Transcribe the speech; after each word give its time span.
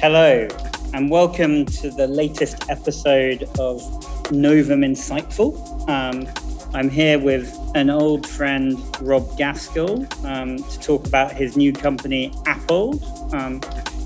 Hello, 0.00 0.46
and 0.94 1.10
welcome 1.10 1.66
to 1.66 1.90
the 1.90 2.06
latest 2.06 2.70
episode 2.70 3.42
of 3.58 3.82
Novum 4.30 4.82
Insightful. 4.82 5.58
Um, 5.88 6.28
I'm 6.72 6.88
here 6.88 7.18
with 7.18 7.52
an 7.74 7.90
old 7.90 8.24
friend, 8.24 8.78
Rob 9.00 9.36
Gaskell, 9.36 10.06
um, 10.24 10.58
to 10.58 10.78
talk 10.78 11.04
about 11.04 11.32
his 11.32 11.56
new 11.56 11.72
company, 11.72 12.32
Appold, 12.46 13.02
um, 13.34 13.60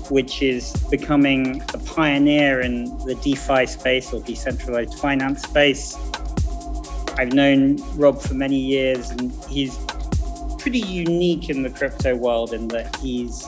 which 0.09 0.41
is 0.41 0.73
becoming 0.89 1.61
a 1.75 1.77
pioneer 1.77 2.61
in 2.61 2.85
the 3.05 3.13
DeFi 3.21 3.67
space 3.67 4.11
or 4.11 4.19
decentralized 4.23 4.95
finance 4.95 5.43
space. 5.43 5.95
I've 7.19 7.33
known 7.33 7.77
Rob 7.95 8.19
for 8.19 8.33
many 8.33 8.57
years, 8.57 9.11
and 9.11 9.31
he's 9.47 9.77
pretty 10.57 10.79
unique 10.79 11.51
in 11.51 11.61
the 11.61 11.69
crypto 11.69 12.15
world 12.15 12.51
in 12.51 12.67
that 12.69 12.95
he's 12.95 13.45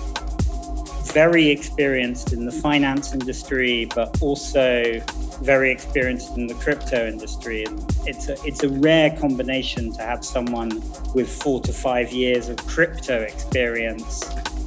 very 1.15 1.47
experienced 1.47 2.33
in 2.33 2.45
the 2.45 2.51
finance 2.51 3.13
industry, 3.13 3.87
but 3.95 4.21
also 4.21 4.99
very 5.41 5.71
experienced 5.71 6.35
in 6.35 6.45
the 6.45 6.53
crypto 6.55 7.07
industry. 7.07 7.65
It's 8.05 8.27
a, 8.27 8.35
it's 8.43 8.63
a 8.63 8.69
rare 8.69 9.15
combination 9.17 9.93
to 9.93 10.01
have 10.01 10.25
someone 10.25 10.71
with 11.13 11.29
four 11.41 11.61
to 11.61 11.71
five 11.71 12.11
years 12.11 12.49
of 12.49 12.57
crypto 12.67 13.21
experience 13.21 14.19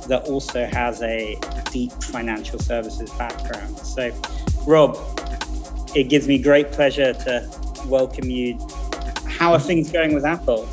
that 0.07 0.23
also 0.25 0.65
has 0.65 1.03
a 1.03 1.39
deep 1.71 1.93
financial 2.03 2.59
services 2.59 3.11
background. 3.19 3.77
So, 3.81 4.11
Rob, 4.67 4.97
it 5.95 6.05
gives 6.05 6.27
me 6.27 6.39
great 6.39 6.73
pleasure 6.73 7.13
to 7.13 7.47
welcome 7.85 8.31
you. 8.31 8.59
How 9.27 9.53
are 9.53 9.61
things 9.61 9.93
going 9.93 10.15
with 10.15 10.25
Appold? 10.25 10.67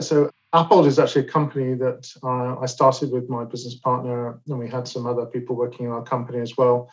So 0.00 0.32
Appold 0.54 0.86
is 0.86 0.98
actually 0.98 1.26
a 1.26 1.30
company 1.30 1.74
that 1.74 2.12
uh, 2.22 2.60
I 2.60 2.66
started 2.66 3.10
with 3.10 3.28
my 3.30 3.44
business 3.44 3.76
partner, 3.76 4.38
and 4.46 4.58
we 4.58 4.68
had 4.68 4.86
some 4.86 5.06
other 5.06 5.24
people 5.24 5.56
working 5.56 5.86
in 5.86 5.92
our 5.92 6.02
company 6.02 6.40
as 6.40 6.56
well 6.58 6.90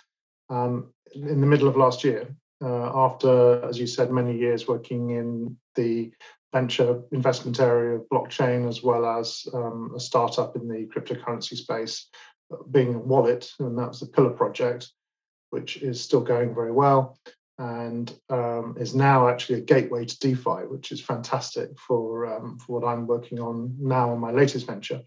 um, 0.50 0.94
in 1.14 1.42
the 1.42 1.48
middle 1.48 1.68
of 1.68 1.76
last 1.76 2.04
year. 2.04 2.34
Uh, 2.64 2.92
after, 2.96 3.64
as 3.66 3.78
you 3.78 3.86
said, 3.88 4.12
many 4.12 4.38
years 4.38 4.68
working 4.68 5.12
in 5.12 5.58
the 5.76 6.12
venture 6.54 7.02
investment 7.12 7.60
area 7.60 7.98
of 7.98 8.10
blockchain, 8.10 8.68
as 8.68 8.82
well 8.82 9.06
as 9.06 9.46
um, 9.54 9.92
a 9.96 10.00
startup 10.00 10.56
in 10.56 10.68
the 10.68 10.88
cryptocurrency 10.88 11.58
space, 11.58 12.08
being 12.72 12.96
a 12.96 13.00
wallet, 13.00 13.52
and 13.60 13.78
that 13.78 13.90
was 13.90 14.00
the 14.00 14.06
Pillar 14.06 14.32
project, 14.32 14.90
which 15.50 15.78
is 15.78 16.00
still 16.02 16.22
going 16.22 16.56
very 16.56 16.72
well 16.72 17.18
and 17.60 18.18
um, 18.30 18.76
is 18.80 18.96
now 18.96 19.28
actually 19.28 19.60
a 19.60 19.62
gateway 19.62 20.06
to 20.06 20.20
DeFi, 20.20 20.66
which 20.68 20.94
is 20.94 21.02
fantastic 21.02 21.78
for 21.78 22.26
um, 22.26 22.58
for 22.58 22.80
what 22.80 22.88
I'm 22.88 23.06
working 23.06 23.40
on 23.40 23.76
now 23.78 24.12
on 24.12 24.20
my 24.20 24.32
latest 24.32 24.66
venture. 24.66 25.02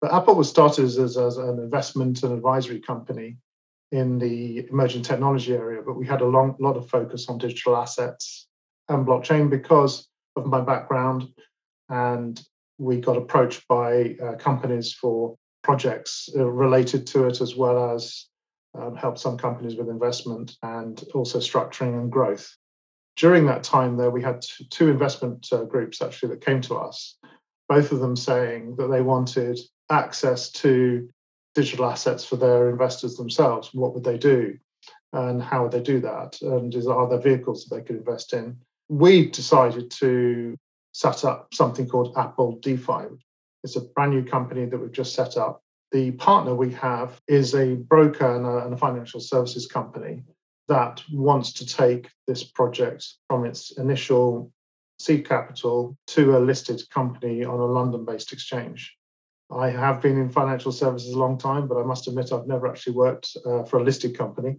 But 0.00 0.12
Appold 0.12 0.38
was 0.38 0.48
started 0.48 0.86
as, 0.86 0.98
as 0.98 1.36
an 1.36 1.58
investment 1.60 2.22
and 2.22 2.32
advisory 2.32 2.80
company 2.80 3.36
in 3.92 4.18
the 4.18 4.66
emerging 4.70 5.02
technology 5.02 5.52
area, 5.52 5.82
but 5.84 5.94
we 5.94 6.06
had 6.06 6.22
a 6.22 6.26
long 6.26 6.56
lot 6.58 6.78
of 6.78 6.88
focus 6.88 7.28
on 7.28 7.36
digital 7.36 7.76
assets 7.76 8.48
and 8.88 9.06
blockchain 9.06 9.50
because 9.50 10.08
of 10.34 10.46
my 10.46 10.62
background, 10.62 11.28
and 11.90 12.40
we 12.78 12.96
got 13.00 13.18
approached 13.18 13.68
by 13.68 14.16
uh, 14.22 14.34
companies 14.36 14.94
for 14.94 15.36
projects 15.62 16.30
uh, 16.34 16.44
related 16.50 17.06
to 17.06 17.26
it 17.26 17.42
as 17.42 17.54
well 17.54 17.94
as 17.94 18.26
um, 18.74 18.96
helped 18.96 19.18
some 19.18 19.36
companies 19.36 19.76
with 19.76 19.88
investment 19.88 20.56
and 20.62 21.04
also 21.14 21.38
structuring 21.38 21.98
and 22.00 22.10
growth. 22.10 22.56
During 23.16 23.46
that 23.46 23.62
time, 23.62 23.96
there 23.96 24.10
we 24.10 24.22
had 24.22 24.44
two 24.70 24.88
investment 24.88 25.46
uh, 25.52 25.64
groups 25.64 26.00
actually 26.00 26.30
that 26.30 26.44
came 26.44 26.60
to 26.62 26.76
us, 26.76 27.18
both 27.68 27.92
of 27.92 28.00
them 28.00 28.16
saying 28.16 28.76
that 28.76 28.88
they 28.88 29.02
wanted 29.02 29.58
access 29.90 30.50
to 30.50 31.08
digital 31.54 31.84
assets 31.84 32.24
for 32.24 32.36
their 32.36 32.70
investors 32.70 33.16
themselves. 33.16 33.74
What 33.74 33.94
would 33.94 34.04
they 34.04 34.16
do? 34.16 34.58
And 35.12 35.42
how 35.42 35.62
would 35.62 35.72
they 35.72 35.82
do 35.82 36.00
that? 36.00 36.40
And 36.40 36.74
is, 36.74 36.86
are 36.86 37.08
there 37.08 37.20
vehicles 37.20 37.66
that 37.66 37.76
they 37.76 37.82
could 37.82 37.96
invest 37.96 38.32
in? 38.32 38.56
We 38.88 39.26
decided 39.30 39.90
to 39.92 40.56
set 40.92 41.24
up 41.24 41.52
something 41.52 41.86
called 41.86 42.14
Appold 42.16 42.62
DeFi. 42.62 43.08
It's 43.62 43.76
a 43.76 43.82
brand 43.82 44.12
new 44.12 44.24
company 44.24 44.64
that 44.64 44.78
we've 44.78 44.90
just 44.90 45.14
set 45.14 45.36
up 45.36 45.62
the 45.92 46.10
partner 46.12 46.54
we 46.54 46.72
have 46.72 47.20
is 47.28 47.54
a 47.54 47.74
broker 47.74 48.36
and 48.36 48.46
a, 48.46 48.64
and 48.64 48.74
a, 48.74 48.76
financial 48.76 49.20
services 49.20 49.66
company 49.66 50.22
that 50.68 51.02
wants 51.12 51.52
to 51.52 51.66
take 51.66 52.08
this 52.26 52.42
project 52.42 53.06
from 53.28 53.44
its 53.44 53.72
initial 53.72 54.50
seed 54.98 55.28
capital 55.28 55.96
to 56.06 56.36
a 56.36 56.40
listed 56.40 56.82
company 56.90 57.44
on 57.44 57.58
a 57.58 57.64
London 57.64 58.04
based 58.04 58.32
exchange. 58.32 58.96
I 59.50 59.68
have 59.68 60.00
been 60.00 60.18
in 60.18 60.30
financial 60.30 60.72
services 60.72 61.12
a 61.12 61.18
long 61.18 61.36
time, 61.36 61.68
but 61.68 61.76
I 61.76 61.84
must 61.84 62.08
admit 62.08 62.32
I've 62.32 62.46
never 62.46 62.66
actually 62.66 62.94
worked 62.94 63.36
uh, 63.44 63.64
for 63.64 63.78
a 63.78 63.84
listed 63.84 64.16
company. 64.16 64.58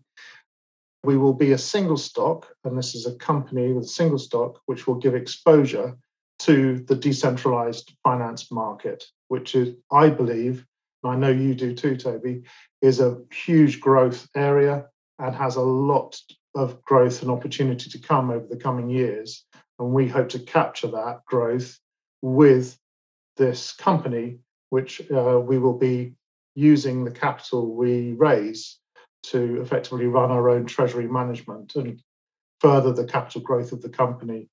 We 1.04 1.18
will 1.18 1.34
be 1.34 1.54
a 1.54 1.58
single 1.58 1.98
stock, 1.98 2.48
and 2.64 2.78
this 2.78 2.94
is 2.94 3.08
a 3.08 3.16
company 3.16 3.74
with 3.74 3.86
a 3.86 3.88
single 3.88 4.20
stock, 4.20 4.62
which 4.68 4.86
will 4.86 4.96
give 4.96 5.16
exposure 5.16 5.98
to 6.40 6.80
the 6.88 6.96
decentralized 6.96 7.96
finance 8.04 8.52
market, 8.52 9.06
which 9.30 9.56
is, 9.56 9.76
I 9.92 10.10
believe, 10.10 10.66
I 11.03 11.16
know 11.16 11.30
you 11.30 11.53
do 11.56 11.74
too, 11.74 11.96
Toby, 11.96 12.44
is 12.81 13.00
a 13.00 13.22
huge 13.31 13.80
growth 13.80 14.28
area 14.36 14.86
and 15.19 15.36
has 15.36 15.56
a 15.56 15.62
lot 15.62 16.19
of 16.56 16.81
growth 16.84 17.22
and 17.22 17.31
opportunity 17.31 17.90
to 17.90 18.00
come 18.00 18.30
over 18.30 18.46
the 18.47 18.58
coming 18.58 18.90
years. 18.90 19.46
And 19.80 19.94
we 19.94 20.08
hope 20.08 20.30
to 20.30 20.40
capture 20.40 20.88
that 20.90 21.25
growth 21.25 21.78
with 22.22 22.78
this 23.38 23.74
company, 23.74 24.40
which 24.69 25.02
uh, 25.12 25.40
we 25.40 25.58
will 25.58 25.78
be 25.78 26.13
using 26.56 27.03
the 27.03 27.12
capital 27.12 27.75
we 27.75 28.13
raise 28.13 28.78
to 29.24 29.62
effectively 29.62 30.06
run 30.06 30.31
our 30.31 30.50
own 30.50 30.66
treasury 30.66 31.08
management 31.08 31.75
and 31.75 32.02
further 32.59 32.92
the 32.92 33.06
capital 33.06 33.42
growth 33.42 33.72
of 33.72 33.81
the 33.81 33.90
company 33.90 34.50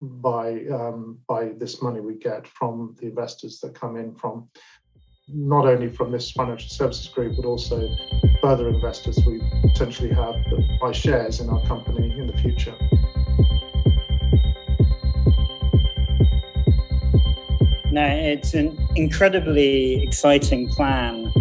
by 0.00 0.66
um, 0.66 1.18
by 1.28 1.50
this 1.56 1.80
money 1.80 2.00
we 2.00 2.14
get 2.14 2.46
from 2.46 2.94
the 3.00 3.06
investors 3.06 3.60
that 3.60 3.74
come 3.74 3.96
in 3.96 4.14
from 4.14 4.48
not 5.28 5.66
only 5.66 5.88
from 5.88 6.12
this 6.12 6.30
financial 6.30 6.68
services 6.68 7.08
group, 7.08 7.36
but 7.36 7.44
also 7.44 7.88
further 8.42 8.68
investors 8.68 9.18
we 9.26 9.40
potentially 9.62 10.10
have 10.10 10.34
that 10.50 10.78
buy 10.80 10.92
shares 10.92 11.40
in 11.40 11.48
our 11.48 11.64
company 11.66 12.10
in 12.10 12.26
the 12.26 12.36
future. 12.38 12.74
No, 17.90 18.06
it's 18.06 18.54
an 18.54 18.76
incredibly 18.96 20.02
exciting 20.02 20.68
plan. 20.68 21.32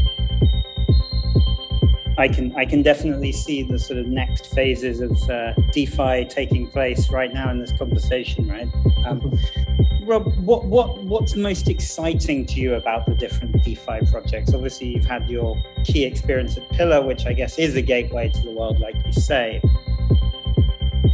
I 2.16 2.28
can 2.28 2.56
I 2.56 2.66
can 2.66 2.84
definitely 2.84 3.32
see 3.32 3.64
the 3.64 3.80
sort 3.80 3.98
of 3.98 4.06
next 4.06 4.54
phases 4.54 5.02
of 5.02 5.12
uh, 5.30 5.54
DeFi 5.72 6.26
taking 6.26 6.68
place 6.68 7.10
right 7.10 7.34
now 7.34 7.50
in 7.50 7.60
this 7.60 7.72
conversation, 7.74 8.48
right? 8.48 8.68
Um, 9.08 9.20
mm-hmm. 9.20 9.93
Rob, 10.06 10.36
what 10.38 10.66
what 10.66 10.98
what's 11.04 11.36
most 11.36 11.70
exciting 11.70 12.46
to 12.48 12.60
you 12.60 12.76
about 12.76 13.06
the 13.06 13.14
different 13.14 13.64
DeFi 13.64 14.00
projects? 14.12 14.54
Obviously, 14.54 14.88
you've 14.88 15.06
had 15.06 15.30
your 15.30 15.62
key 15.86 16.04
experience 16.04 16.58
at 16.58 16.70
Pillar, 16.72 17.02
which 17.06 17.26
I 17.26 17.34
guess 17.34 17.58
is 17.58 17.76
a 17.76 17.82
gateway 17.82 18.30
to 18.30 18.42
the 18.42 18.52
world, 18.52 18.80
like 18.80 18.96
you 19.06 19.14
say. 19.14 19.62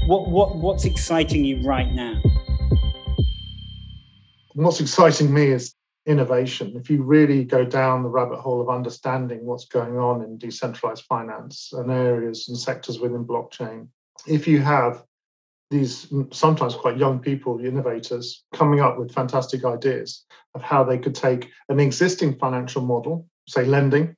What 0.07 0.29
what 0.29 0.55
what's 0.55 0.85
exciting 0.85 1.45
you 1.45 1.57
right 1.61 1.91
now? 1.91 2.19
What's 4.53 4.79
exciting 4.79 5.31
me 5.31 5.51
is 5.51 5.75
innovation. 6.07 6.73
If 6.75 6.89
you 6.89 7.03
really 7.03 7.43
go 7.43 7.63
down 7.63 8.01
the 8.01 8.09
rabbit 8.09 8.39
hole 8.39 8.59
of 8.59 8.69
understanding 8.69 9.45
what's 9.45 9.65
going 9.65 9.97
on 9.97 10.23
in 10.23 10.39
decentralized 10.39 11.03
finance 11.03 11.71
and 11.73 11.91
areas 11.91 12.49
and 12.49 12.57
sectors 12.57 12.99
within 12.99 13.23
blockchain, 13.23 13.87
if 14.27 14.47
you 14.47 14.59
have 14.59 15.03
these 15.69 16.11
sometimes 16.31 16.75
quite 16.75 16.97
young 16.97 17.19
people, 17.19 17.63
innovators, 17.63 18.43
coming 18.53 18.79
up 18.79 18.97
with 18.97 19.13
fantastic 19.13 19.63
ideas 19.63 20.25
of 20.55 20.61
how 20.61 20.83
they 20.83 20.97
could 20.97 21.15
take 21.15 21.49
an 21.69 21.79
existing 21.79 22.37
financial 22.37 22.81
model, 22.81 23.27
say 23.47 23.65
lending, 23.65 24.15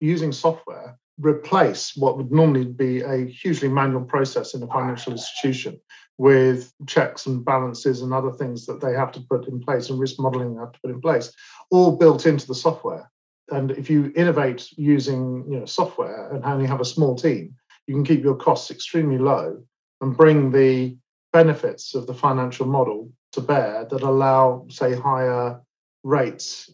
using 0.00 0.32
software, 0.32 0.98
replace 1.18 1.96
what 1.96 2.16
would 2.16 2.30
normally 2.30 2.64
be 2.64 3.00
a 3.00 3.26
hugely 3.26 3.68
manual 3.68 4.04
process 4.04 4.54
in 4.54 4.62
a 4.62 4.66
financial 4.66 5.12
institution 5.12 5.78
with 6.18 6.72
checks 6.86 7.26
and 7.26 7.44
balances 7.44 8.00
and 8.00 8.12
other 8.12 8.32
things 8.32 8.64
that 8.66 8.80
they 8.80 8.92
have 8.92 9.12
to 9.12 9.20
put 9.28 9.48
in 9.48 9.60
place 9.60 9.90
and 9.90 9.98
risk 9.98 10.18
modeling 10.18 10.54
they 10.54 10.60
have 10.60 10.72
to 10.72 10.80
put 10.82 10.90
in 10.90 11.00
place, 11.00 11.32
all 11.70 11.96
built 11.96 12.26
into 12.26 12.46
the 12.46 12.54
software. 12.54 13.10
And 13.50 13.70
if 13.72 13.88
you 13.90 14.12
innovate 14.16 14.68
using 14.76 15.44
you 15.48 15.60
know, 15.60 15.66
software 15.66 16.30
and 16.30 16.44
only 16.44 16.66
have 16.66 16.80
a 16.80 16.86
small 16.86 17.14
team, 17.14 17.54
you 17.86 17.94
can 17.94 18.04
keep 18.04 18.22
your 18.22 18.34
costs 18.34 18.70
extremely 18.70 19.18
low 19.18 19.62
and 20.00 20.16
bring 20.16 20.50
the 20.50 20.96
benefits 21.32 21.94
of 21.94 22.06
the 22.06 22.14
financial 22.14 22.66
model 22.66 23.10
to 23.32 23.40
bear 23.40 23.86
that 23.90 24.02
allow, 24.02 24.66
say, 24.68 24.94
higher 24.94 25.60
rates, 26.02 26.70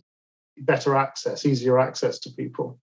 better 0.58 0.94
access, 0.94 1.46
easier 1.46 1.78
access 1.78 2.18
to 2.20 2.30
people. 2.30 2.78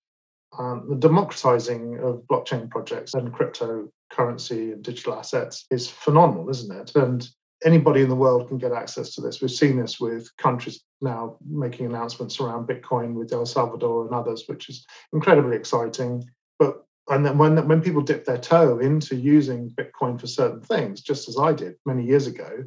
Um, 0.58 0.88
the 0.90 0.96
democratizing 0.96 2.00
of 2.00 2.24
blockchain 2.30 2.70
projects 2.70 3.14
and 3.14 3.32
cryptocurrency 3.32 4.74
and 4.74 4.84
digital 4.84 5.14
assets 5.14 5.66
is 5.70 5.90
phenomenal, 5.90 6.50
isn't 6.50 6.76
it? 6.76 6.96
And 6.96 7.30
anybody 7.64 8.02
in 8.02 8.10
the 8.10 8.16
world 8.16 8.48
can 8.48 8.58
get 8.58 8.72
access 8.72 9.14
to 9.16 9.22
this. 9.22 9.42
We've 9.42 9.52
seen 9.52 9.80
this 9.80 10.00
with 10.00 10.36
countries 10.38 10.82
now 11.02 11.38
making 11.48 11.86
announcements 11.86 12.40
around 12.40 12.68
Bitcoin 12.68 13.14
with 13.14 13.32
El 13.32 13.46
Salvador 13.46 14.06
and 14.06 14.14
others, 14.14 14.46
which 14.48 14.70
is 14.70 14.86
incredibly 15.14 15.56
exciting. 15.56 16.30
But 16.58 16.84
and 17.10 17.26
then 17.26 17.38
when 17.38 17.68
when 17.68 17.82
people 17.82 18.02
dip 18.02 18.26
their 18.26 18.38
toe 18.38 18.80
into 18.80 19.16
using 19.16 19.72
Bitcoin 19.72 20.20
for 20.20 20.28
certain 20.28 20.62
things, 20.62 21.02
just 21.02 21.28
as 21.28 21.38
I 21.38 21.54
did 21.54 21.76
many 21.86 22.04
years 22.04 22.28
ago, 22.28 22.64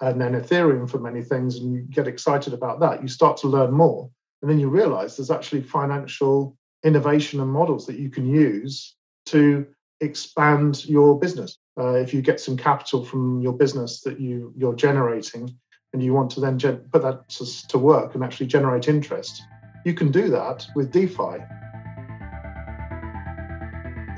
and 0.00 0.20
then 0.20 0.32
Ethereum 0.32 0.90
for 0.90 0.98
many 0.98 1.22
things, 1.22 1.56
and 1.56 1.72
you 1.72 1.82
get 1.82 2.08
excited 2.08 2.52
about 2.52 2.80
that, 2.80 3.02
you 3.02 3.08
start 3.08 3.36
to 3.38 3.48
learn 3.48 3.72
more, 3.72 4.10
and 4.40 4.50
then 4.50 4.58
you 4.58 4.68
realize 4.68 5.16
there's 5.16 5.30
actually 5.30 5.62
financial 5.62 6.56
innovation 6.84 7.40
and 7.40 7.50
models 7.50 7.86
that 7.86 7.98
you 7.98 8.10
can 8.10 8.26
use 8.26 8.96
to 9.26 9.66
expand 10.00 10.84
your 10.86 11.18
business. 11.18 11.58
Uh, 11.78 11.94
if 11.94 12.12
you 12.12 12.20
get 12.20 12.40
some 12.40 12.56
capital 12.56 13.04
from 13.04 13.40
your 13.40 13.52
business 13.52 14.00
that 14.02 14.18
you 14.20 14.52
you're 14.56 14.74
generating, 14.74 15.56
and 15.92 16.02
you 16.02 16.12
want 16.12 16.30
to 16.30 16.40
then 16.40 16.58
gen- 16.58 16.84
put 16.92 17.02
that 17.02 17.28
to, 17.28 17.68
to 17.68 17.78
work 17.78 18.14
and 18.14 18.24
actually 18.24 18.46
generate 18.46 18.88
interest, 18.88 19.42
you 19.84 19.94
can 19.94 20.10
do 20.10 20.28
that 20.28 20.66
with 20.74 20.90
DeFi. 20.90 21.38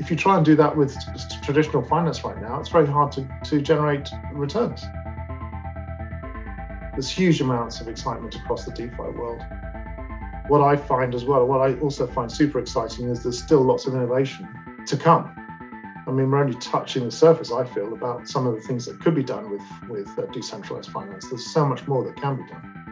If 0.00 0.11
you 0.11 0.17
try 0.17 0.37
and 0.37 0.44
do 0.44 0.56
that 0.56 0.76
with 0.76 0.96
traditional 1.43 1.82
finance 1.82 2.25
right 2.25 2.41
now, 2.41 2.58
it's 2.58 2.69
very 2.69 2.87
hard 2.87 3.12
to, 3.12 3.29
to 3.44 3.61
generate 3.61 4.11
returns. 4.32 4.85
There's 6.93 7.11
huge 7.11 7.41
amounts 7.41 7.81
of 7.81 7.88
excitement 7.88 8.35
across 8.35 8.64
the 8.64 8.73
DeFi 8.73 8.96
world. 8.96 9.43
What 10.49 10.61
I 10.61 10.76
find 10.76 11.14
as 11.14 11.25
well, 11.25 11.46
what 11.46 11.61
I 11.61 11.75
also 11.81 12.06
find 12.06 12.31
super 12.31 12.58
exciting 12.58 13.08
is 13.08 13.23
there's 13.23 13.43
still 13.43 13.62
lots 13.62 13.87
of 13.87 13.94
innovation 13.94 14.49
to 14.87 14.96
come. 14.96 15.35
I 16.06 16.11
mean, 16.11 16.31
we're 16.31 16.38
only 16.38 16.58
touching 16.58 17.05
the 17.06 17.11
surface, 17.11 17.50
I 17.50 17.64
feel, 17.64 17.94
about 17.94 18.29
some 18.29 18.46
of 18.46 18.55
the 18.55 18.61
things 18.61 18.85
that 18.87 19.00
could 19.00 19.14
be 19.14 19.23
done 19.23 19.50
with, 19.50 19.62
with 19.88 20.19
uh, 20.19 20.26
decentralized 20.26 20.91
finance. 20.91 21.29
There's 21.31 21.46
so 21.52 21.64
much 21.64 21.87
more 21.88 22.05
that 22.05 22.17
can 22.17 22.37
be 22.37 22.46
done. 22.46 22.83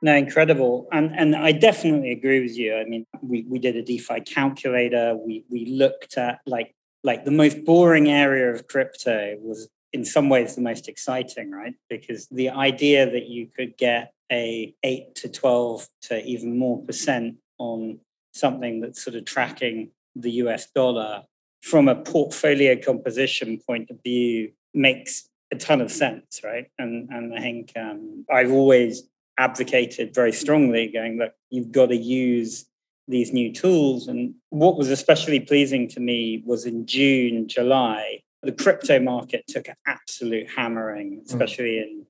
No, 0.00 0.14
incredible. 0.14 0.86
And 0.92 1.12
and 1.16 1.34
I 1.34 1.52
definitely 1.52 2.12
agree 2.12 2.40
with 2.40 2.56
you. 2.56 2.76
I 2.76 2.84
mean, 2.84 3.04
we, 3.20 3.44
we 3.48 3.58
did 3.58 3.76
a 3.76 3.82
DeFi 3.82 4.20
calculator. 4.20 5.16
We 5.16 5.44
we 5.50 5.66
looked 5.66 6.16
at 6.16 6.40
like 6.46 6.74
like 7.02 7.24
the 7.24 7.30
most 7.30 7.64
boring 7.64 8.08
area 8.08 8.52
of 8.52 8.68
crypto 8.68 9.36
was 9.40 9.68
in 9.92 10.04
some 10.04 10.28
ways 10.28 10.54
the 10.54 10.60
most 10.60 10.88
exciting, 10.88 11.50
right? 11.50 11.74
Because 11.88 12.28
the 12.28 12.50
idea 12.50 13.10
that 13.10 13.26
you 13.26 13.48
could 13.48 13.76
get 13.76 14.12
a 14.30 14.74
eight 14.84 15.14
to 15.16 15.28
twelve 15.28 15.88
to 16.02 16.24
even 16.24 16.58
more 16.58 16.80
percent 16.84 17.36
on 17.58 17.98
something 18.34 18.80
that's 18.80 19.02
sort 19.02 19.16
of 19.16 19.24
tracking 19.24 19.90
the 20.14 20.30
US 20.42 20.70
dollar 20.70 21.24
from 21.60 21.88
a 21.88 21.96
portfolio 21.96 22.76
composition 22.76 23.58
point 23.66 23.90
of 23.90 24.00
view 24.04 24.52
makes 24.74 25.28
a 25.50 25.56
ton 25.56 25.80
of 25.80 25.90
sense, 25.90 26.42
right? 26.44 26.70
And 26.78 27.08
and 27.10 27.34
I 27.34 27.40
think 27.40 27.72
um, 27.74 28.24
I've 28.30 28.52
always 28.52 29.02
advocated 29.38 30.14
very 30.14 30.32
strongly, 30.32 30.88
going 30.88 31.18
look, 31.18 31.32
you've 31.50 31.72
got 31.72 31.86
to 31.86 31.96
use 31.96 32.66
these 33.06 33.32
new 33.32 33.52
tools. 33.52 34.06
And 34.06 34.34
what 34.50 34.76
was 34.76 34.90
especially 34.90 35.40
pleasing 35.40 35.88
to 35.88 36.00
me 36.00 36.42
was 36.44 36.66
in 36.66 36.86
June, 36.86 37.48
July, 37.48 38.22
the 38.42 38.52
crypto 38.52 39.00
market 39.00 39.44
took 39.48 39.68
an 39.68 39.74
absolute 39.86 40.48
hammering, 40.48 41.14
hmm. 41.14 41.20
especially 41.26 41.76
mm. 41.76 41.82
in 41.82 42.06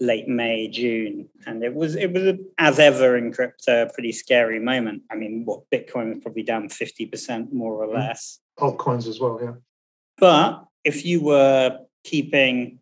late 0.00 0.28
May, 0.28 0.68
June, 0.68 1.28
and 1.46 1.62
it 1.62 1.74
was 1.74 1.96
it 1.96 2.12
was 2.12 2.36
as 2.58 2.78
ever 2.78 3.16
in 3.16 3.32
crypto 3.32 3.82
a 3.82 3.92
pretty 3.92 4.12
scary 4.12 4.58
moment. 4.58 5.02
I 5.10 5.16
mean, 5.16 5.44
what 5.44 5.68
Bitcoin 5.70 6.08
was 6.10 6.18
probably 6.22 6.42
down 6.42 6.68
fifty 6.68 7.06
percent 7.06 7.52
more 7.52 7.84
or 7.84 7.86
hmm. 7.86 7.94
less. 7.94 8.40
Altcoins 8.58 9.06
as 9.06 9.20
well, 9.20 9.38
yeah. 9.42 9.52
But 10.18 10.64
if 10.84 11.04
you 11.04 11.20
were 11.20 11.78
keeping 12.02 12.80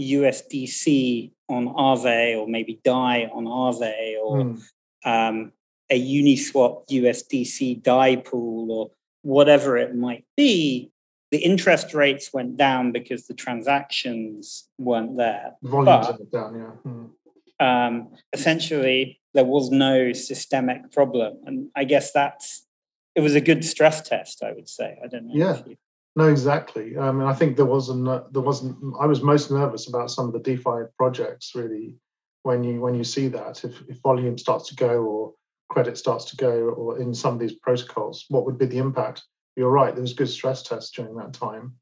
USDC 0.00 1.30
on 1.48 1.68
Aave 1.68 2.38
or 2.38 2.48
maybe 2.48 2.80
DAI 2.82 3.30
on 3.32 3.44
Aave 3.44 4.16
or 4.22 4.36
mm. 4.38 4.62
um, 5.04 5.52
a 5.90 6.00
Uniswap 6.00 6.88
USDC 6.88 7.82
DAI 7.82 8.16
pool 8.16 8.72
or 8.72 8.90
whatever 9.22 9.76
it 9.76 9.94
might 9.94 10.24
be, 10.36 10.90
the 11.30 11.38
interest 11.38 11.94
rates 11.94 12.32
went 12.32 12.56
down 12.56 12.92
because 12.92 13.26
the 13.26 13.34
transactions 13.34 14.68
weren't 14.78 15.16
there. 15.16 15.54
Volumes 15.62 16.06
went 16.06 16.30
down, 16.30 16.54
yeah. 16.54 16.90
Mm. 16.90 17.10
Um, 17.58 18.08
essentially, 18.32 19.20
there 19.34 19.44
was 19.44 19.70
no 19.70 20.12
systemic 20.12 20.92
problem, 20.92 21.38
and 21.44 21.68
I 21.74 21.84
guess 21.84 22.12
that's 22.12 22.66
it 23.14 23.20
was 23.20 23.34
a 23.34 23.40
good 23.40 23.64
stress 23.64 24.06
test. 24.06 24.42
I 24.42 24.52
would 24.52 24.68
say. 24.68 24.98
I 25.02 25.08
don't 25.08 25.26
know. 25.26 25.34
Yeah. 25.34 25.62
You... 25.66 25.76
No, 26.16 26.28
exactly. 26.28 26.96
I 26.98 27.12
mean, 27.12 27.26
I 27.28 27.34
think 27.34 27.56
there 27.56 27.66
wasn't 27.66 28.32
there 28.32 28.42
wasn't. 28.42 28.76
I 28.98 29.06
was 29.06 29.22
most 29.22 29.50
nervous 29.50 29.88
about 29.88 30.10
some 30.10 30.26
of 30.26 30.32
the 30.32 30.40
DeFi 30.40 30.88
projects 30.96 31.54
really 31.54 31.94
when 32.42 32.64
you 32.64 32.80
when 32.80 32.94
you 32.94 33.04
see 33.04 33.28
that 33.28 33.64
if, 33.64 33.82
if 33.88 34.00
volume 34.00 34.38
starts 34.38 34.68
to 34.68 34.74
go 34.74 35.02
or 35.02 35.34
credit 35.68 35.98
starts 35.98 36.24
to 36.26 36.36
go 36.36 36.70
or 36.70 36.98
in 36.98 37.12
some 37.12 37.34
of 37.34 37.40
these 37.40 37.54
protocols, 37.54 38.24
what 38.28 38.46
would 38.46 38.56
be 38.56 38.66
the 38.66 38.78
impact? 38.78 39.24
you're 39.56 39.70
right, 39.70 39.94
there 39.94 40.02
was 40.02 40.12
good 40.12 40.28
stress 40.28 40.62
tests 40.62 40.90
during 40.90 41.16
that 41.16 41.32
time. 41.32 41.74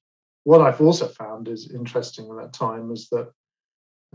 What 0.45 0.61
I've 0.61 0.81
also 0.81 1.09
found 1.09 1.49
is 1.49 1.73
interesting 1.73 2.31
at 2.31 2.37
that 2.37 2.53
time 2.53 2.93
is 2.93 3.09
that, 3.09 3.33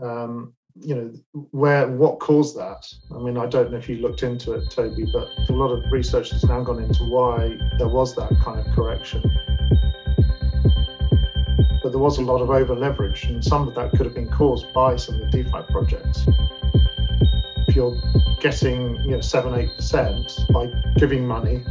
um, 0.02 0.54
you 0.80 0.94
know, 0.94 1.12
where 1.50 1.88
what 1.88 2.20
caused 2.20 2.56
that. 2.56 2.86
I 3.14 3.18
mean, 3.18 3.36
I 3.36 3.46
don't 3.46 3.70
know 3.70 3.78
if 3.78 3.88
you 3.88 3.96
looked 3.96 4.22
into 4.22 4.52
it, 4.52 4.70
Toby, 4.70 5.06
but 5.12 5.28
a 5.48 5.52
lot 5.52 5.72
of 5.72 5.90
research 5.92 6.30
has 6.30 6.44
now 6.44 6.62
gone 6.62 6.82
into 6.82 7.04
why 7.04 7.58
there 7.78 7.88
was 7.88 8.14
that 8.16 8.30
kind 8.40 8.66
of 8.66 8.72
correction. 8.74 9.22
But 11.90 11.94
there 11.94 12.04
was 12.04 12.18
a 12.18 12.22
lot 12.22 12.40
of 12.40 12.50
over 12.50 12.76
leverage, 12.76 13.24
and 13.24 13.44
some 13.44 13.66
of 13.66 13.74
that 13.74 13.90
could 13.90 14.06
have 14.06 14.14
been 14.14 14.30
caused 14.30 14.72
by 14.72 14.94
some 14.94 15.16
of 15.16 15.22
the 15.22 15.42
DeFi 15.42 15.62
projects. 15.72 16.24
If 17.66 17.74
you're 17.74 18.00
getting, 18.38 19.00
you 19.00 19.10
know, 19.10 19.20
seven, 19.20 19.54
eight 19.54 19.74
percent 19.74 20.38
by 20.50 20.68
giving 20.98 21.26
money 21.26 21.64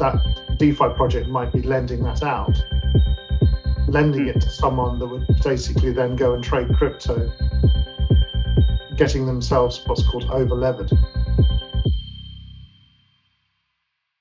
that 0.00 0.56
DeFi 0.58 0.88
project 0.96 1.28
might 1.28 1.52
be 1.52 1.62
lending 1.62 2.02
that 2.02 2.24
out, 2.24 2.60
lending 3.86 4.24
hmm. 4.24 4.30
it 4.30 4.40
to 4.40 4.50
someone 4.50 4.98
that 4.98 5.06
would 5.06 5.24
basically 5.44 5.92
then 5.92 6.16
go 6.16 6.34
and 6.34 6.42
trade 6.42 6.74
crypto, 6.74 7.30
getting 8.96 9.24
themselves 9.24 9.84
what's 9.86 10.02
called 10.02 10.28
over 10.32 10.56
levered. 10.56 10.90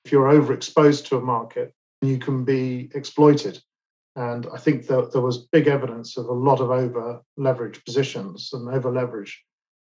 If 0.05 0.11
you're 0.11 0.29
overexposed 0.29 1.07
to 1.07 1.17
a 1.17 1.21
market, 1.21 1.73
you 2.03 2.19
can 2.19 2.45
be 2.45 2.91
exploited. 2.93 3.63
And 4.15 4.47
I 4.53 4.57
think 4.57 4.87
that 4.87 5.11
there 5.11 5.21
was 5.21 5.47
big 5.47 5.67
evidence 5.67 6.15
of 6.17 6.27
a 6.27 6.33
lot 6.33 6.61
of 6.61 6.71
over 6.71 7.21
leveraged 7.37 7.83
positions 7.83 8.51
and 8.53 8.69
over 8.69 8.89
leveraged 8.89 9.35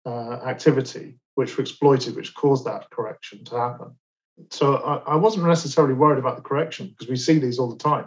uh, 0.05 0.47
activity, 0.47 1.19
which 1.37 1.57
were 1.57 1.63
exploited, 1.63 2.17
which 2.17 2.35
caused 2.35 2.67
that 2.67 2.91
correction 2.91 3.45
to 3.47 3.57
happen 3.57 3.97
so 4.51 4.77
I, 4.77 5.13
I, 5.13 5.17
wasn't 5.17 5.47
necessarily 5.47 5.95
worried 5.95 6.19
about 6.19 6.37
the 6.37 6.43
correction 6.43 6.89
because 6.89 7.09
we 7.09 7.17
see 7.17 7.39
these 7.39 7.59
all 7.59 7.71
the 7.71 7.83
time. 7.83 8.07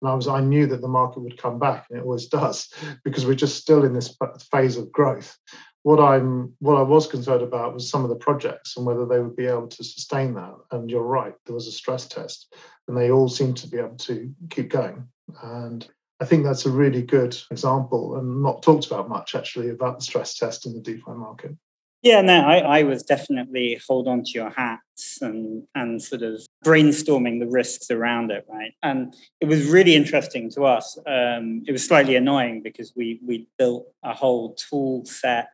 And 0.00 0.10
I 0.10 0.14
was 0.14 0.28
I 0.28 0.40
knew 0.40 0.66
that 0.68 0.80
the 0.80 0.88
market 0.88 1.20
would 1.20 1.36
come 1.36 1.58
back, 1.58 1.86
and 1.90 1.98
it 1.98 2.04
always 2.04 2.26
does, 2.40 2.72
because 3.04 3.26
we're 3.26 3.34
just 3.34 3.60
still 3.60 3.84
in 3.84 3.92
this 3.92 4.16
phase 4.50 4.76
of 4.76 4.90
growth. 4.92 5.36
What 5.82 6.00
I'm 6.00 6.54
what 6.60 6.78
I 6.78 6.82
was 6.82 7.06
concerned 7.06 7.42
about 7.42 7.74
was 7.74 7.90
some 7.90 8.04
of 8.04 8.08
the 8.08 8.16
projects 8.16 8.76
and 8.76 8.86
whether 8.86 9.04
they 9.04 9.20
would 9.20 9.36
be 9.36 9.46
able 9.46 9.68
to 9.68 9.84
sustain 9.84 10.34
that. 10.34 10.54
And 10.70 10.90
you're 10.90 11.02
right, 11.02 11.34
there 11.44 11.54
was 11.54 11.66
a 11.66 11.72
stress 11.72 12.06
test, 12.06 12.54
and 12.88 12.96
they 12.96 13.10
all 13.10 13.28
seemed 13.28 13.58
to 13.58 13.68
be 13.68 13.78
able 13.78 13.96
to 13.96 14.32
keep 14.50 14.70
going. 14.70 15.08
And 15.42 15.86
I 16.20 16.24
think 16.24 16.44
that's 16.44 16.66
a 16.66 16.70
really 16.70 17.02
good 17.02 17.36
example 17.50 18.16
and 18.16 18.42
not 18.42 18.62
talked 18.62 18.86
about 18.86 19.08
much 19.08 19.34
actually 19.34 19.70
about 19.70 19.98
the 19.98 20.04
stress 20.04 20.36
test 20.36 20.66
in 20.66 20.74
the 20.74 20.80
DeFi 20.80 21.12
market. 21.12 21.56
Yeah, 22.02 22.20
no, 22.20 22.42
I, 22.46 22.58
I 22.58 22.82
was 22.82 23.02
definitely 23.02 23.80
hold 23.88 24.08
on 24.08 24.24
to 24.24 24.30
your 24.34 24.50
hats 24.50 25.22
and 25.22 25.62
and 25.74 26.02
sort 26.02 26.20
of 26.20 26.38
brainstorming 26.62 27.40
the 27.40 27.46
risks 27.46 27.90
around 27.90 28.30
it, 28.30 28.44
right? 28.46 28.72
And 28.82 29.14
it 29.40 29.46
was 29.46 29.66
really 29.66 29.94
interesting 29.94 30.50
to 30.50 30.64
us. 30.64 30.98
Um, 31.06 31.62
it 31.66 31.72
was 31.72 31.86
slightly 31.86 32.14
annoying 32.14 32.60
because 32.62 32.92
we 32.94 33.20
we 33.26 33.48
built 33.58 33.86
a 34.02 34.12
whole 34.12 34.54
tool 34.54 35.06
set 35.06 35.48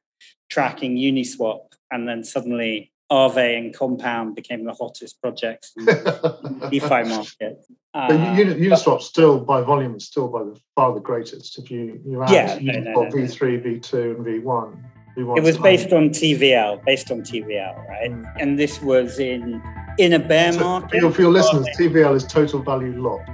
tracking 0.50 0.96
Uniswap, 0.96 1.60
and 1.92 2.08
then 2.08 2.24
suddenly 2.24 2.90
Aave 3.12 3.56
and 3.58 3.72
Compound 3.72 4.34
became 4.34 4.64
the 4.64 4.74
hottest 4.74 5.20
projects 5.20 5.72
in 5.76 5.84
the 5.84 6.68
DeFi 6.70 7.04
market. 7.08 7.59
Uh, 7.92 8.08
but 8.08 8.16
Uniswap 8.18 9.02
still, 9.02 9.40
by 9.40 9.62
volume, 9.62 9.96
is 9.96 10.06
still 10.06 10.28
by 10.28 10.44
the 10.44 10.58
far 10.76 10.94
the 10.94 11.00
greatest. 11.00 11.58
If 11.58 11.70
you 11.70 12.00
you 12.06 12.22
add 12.22 12.30
yeah, 12.30 12.58
no, 12.60 12.80
no, 12.80 12.92
no, 12.92 13.10
V3, 13.10 13.64
V2, 13.64 14.16
and 14.16 14.24
V1 14.24 14.84
it 15.16 15.42
was 15.42 15.58
based 15.58 15.92
on 15.92 16.10
TVL, 16.10 16.84
based 16.84 17.10
on 17.10 17.22
TVL, 17.22 17.88
right? 17.88 18.10
Mm. 18.10 18.32
And 18.38 18.58
this 18.58 18.80
was 18.80 19.18
in 19.18 19.62
in 19.98 20.12
a 20.12 20.18
bear 20.18 20.52
so 20.52 20.60
market. 20.60 21.00
For 21.12 21.22
your 21.22 21.32
listeners, 21.32 21.66
TVL 21.78 22.14
is 22.14 22.24
total 22.24 22.62
value 22.62 23.00
locked. 23.00 23.28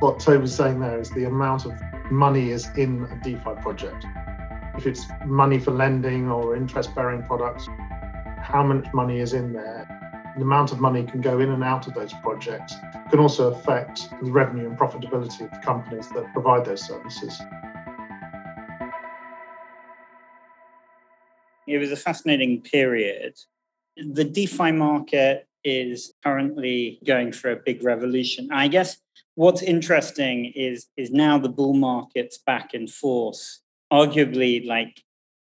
What 0.00 0.20
Toby's 0.20 0.54
saying 0.54 0.80
there 0.80 1.00
is 1.00 1.10
the 1.10 1.24
amount 1.24 1.66
of 1.66 1.72
money 2.10 2.50
is 2.50 2.68
in 2.76 3.04
a 3.04 3.16
DeFi 3.24 3.60
project. 3.62 4.04
If 4.76 4.86
it's 4.86 5.06
money 5.24 5.58
for 5.58 5.70
lending 5.70 6.30
or 6.30 6.56
interest-bearing 6.56 7.24
products, 7.24 7.68
how 8.42 8.64
much 8.64 8.92
money 8.92 9.20
is 9.20 9.32
in 9.32 9.52
there? 9.52 10.03
The 10.36 10.42
amount 10.42 10.72
of 10.72 10.80
money 10.80 11.04
can 11.04 11.20
go 11.20 11.38
in 11.40 11.50
and 11.50 11.62
out 11.62 11.86
of 11.86 11.94
those 11.94 12.12
projects 12.22 12.74
can 13.10 13.20
also 13.20 13.52
affect 13.52 14.08
the 14.22 14.30
revenue 14.30 14.66
and 14.66 14.76
profitability 14.76 15.42
of 15.42 15.50
the 15.50 15.60
companies 15.64 16.08
that 16.10 16.32
provide 16.32 16.64
those 16.64 16.84
services. 16.84 17.40
It 21.66 21.78
was 21.78 21.92
a 21.92 21.96
fascinating 21.96 22.60
period. 22.60 23.34
The 23.96 24.24
DeFi 24.24 24.72
market 24.72 25.46
is 25.62 26.12
currently 26.22 26.98
going 27.06 27.32
through 27.32 27.52
a 27.52 27.56
big 27.56 27.82
revolution. 27.82 28.48
I 28.52 28.68
guess 28.68 28.98
what's 29.34 29.62
interesting 29.62 30.52
is 30.54 30.86
is 30.96 31.10
now 31.10 31.38
the 31.38 31.48
bull 31.48 31.74
market's 31.74 32.38
back 32.38 32.74
in 32.74 32.86
force. 32.86 33.60
Arguably, 33.92 34.66
like 34.66 35.02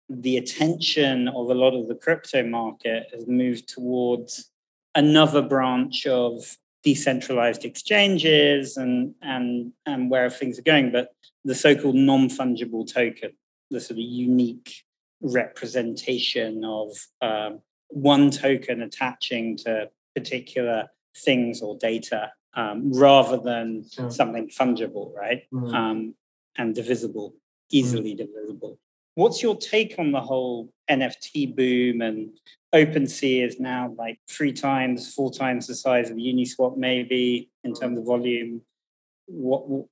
the 0.09 0.37
attention 0.37 1.27
of 1.27 1.49
a 1.49 1.53
lot 1.53 1.75
of 1.75 1.87
the 1.87 1.95
crypto 1.95 2.43
market 2.43 3.07
has 3.13 3.27
moved 3.27 3.67
towards 3.67 4.49
another 4.97 5.43
branch 5.43 6.05
of 6.07 6.57
decentralized 6.83 7.63
exchanges 7.63 8.77
and 8.77 9.13
and 9.21 9.71
and 9.85 10.09
where 10.09 10.29
things 10.29 10.59
are 10.59 10.63
going, 10.73 10.91
but 10.91 11.13
the 11.45 11.55
so-called 11.55 11.95
non-fungible 11.95 12.91
token, 12.91 13.31
the 13.71 13.79
sort 13.79 13.91
of 13.91 14.05
unique 14.05 14.83
representation 15.21 16.63
of 16.65 16.89
um, 17.21 17.59
one 17.89 18.29
token 18.31 18.81
attaching 18.81 19.55
to 19.57 19.89
particular 20.15 20.89
things 21.15 21.61
or 21.61 21.77
data 21.77 22.31
um, 22.55 22.91
rather 22.93 23.37
than 23.37 23.83
something 24.09 24.49
fungible, 24.49 25.13
right? 25.15 25.43
Mm. 25.53 25.73
Um, 25.73 26.15
and 26.57 26.73
divisible, 26.73 27.35
easily 27.69 28.13
mm. 28.13 28.17
divisible. 28.17 28.79
What's 29.17 29.41
your 29.41 29.55
take 29.57 29.95
on 29.97 30.11
the 30.11 30.21
whole 30.21 30.69
NFT 30.87 31.55
boom 31.55 32.01
and 32.01 32.29
OpenSea 32.71 33.47
is 33.47 33.59
now 33.59 33.91
like 33.97 34.19
three 34.29 34.53
times, 34.53 35.11
four 35.11 35.31
times 35.31 35.65
the 35.65 35.73
size 35.73 36.11
of 36.11 36.17
Uniswap, 36.17 36.77
maybe 36.77 37.49
in 37.63 37.73
terms 37.73 37.97
of 37.97 38.05
volume. 38.05 38.61
What, 39.25 39.87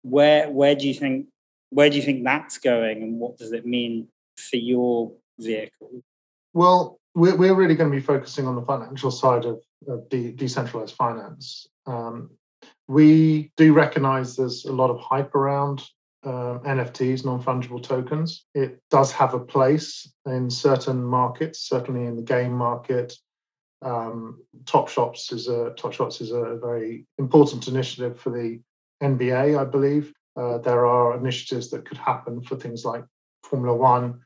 where, 0.00 0.48
where 0.48 0.74
do 0.74 0.88
you 0.88 0.94
think, 0.94 1.26
where 1.68 1.90
do 1.90 1.96
you 1.96 2.02
think 2.02 2.24
that's 2.24 2.56
going, 2.56 3.02
and 3.02 3.20
what 3.20 3.36
does 3.36 3.52
it 3.52 3.66
mean 3.66 4.08
for 4.38 4.56
your 4.56 5.12
vehicle? 5.38 6.02
Well, 6.54 6.98
we're, 7.14 7.36
we're 7.36 7.54
really 7.54 7.74
going 7.74 7.90
to 7.90 7.94
be 7.94 8.02
focusing 8.02 8.46
on 8.46 8.56
the 8.56 8.62
financial 8.62 9.10
side 9.10 9.44
of, 9.44 9.60
of 9.88 10.08
de- 10.08 10.32
decentralized 10.32 10.94
finance. 10.94 11.66
Um, 11.84 12.30
we 12.88 13.52
do 13.58 13.74
recognize 13.74 14.36
there's 14.36 14.64
a 14.64 14.72
lot 14.72 14.88
of 14.88 14.98
hype 15.00 15.34
around 15.34 15.82
uh, 16.24 16.58
NFTs, 16.64 17.24
non 17.24 17.42
fungible 17.42 17.82
tokens. 17.82 18.46
It 18.54 18.80
does 18.90 19.12
have 19.12 19.34
a 19.34 19.40
place 19.40 20.10
in 20.26 20.50
certain 20.50 21.02
markets, 21.02 21.60
certainly 21.60 22.06
in 22.06 22.16
the 22.16 22.22
game 22.22 22.52
market. 22.52 23.14
Um, 23.82 24.42
Top 24.66 24.88
Shops 24.88 25.32
is 25.32 25.48
a 25.48 25.70
Top 25.76 25.92
Shots 25.92 26.20
is 26.20 26.32
a 26.32 26.58
very 26.60 27.06
important 27.18 27.68
initiative 27.68 28.20
for 28.20 28.30
the 28.30 28.60
NBA, 29.02 29.58
I 29.58 29.64
believe. 29.64 30.12
Uh, 30.36 30.58
there 30.58 30.86
are 30.86 31.16
initiatives 31.16 31.70
that 31.70 31.86
could 31.86 31.98
happen 31.98 32.42
for 32.42 32.56
things 32.56 32.84
like 32.84 33.04
Formula 33.42 33.74
One, 33.74 34.20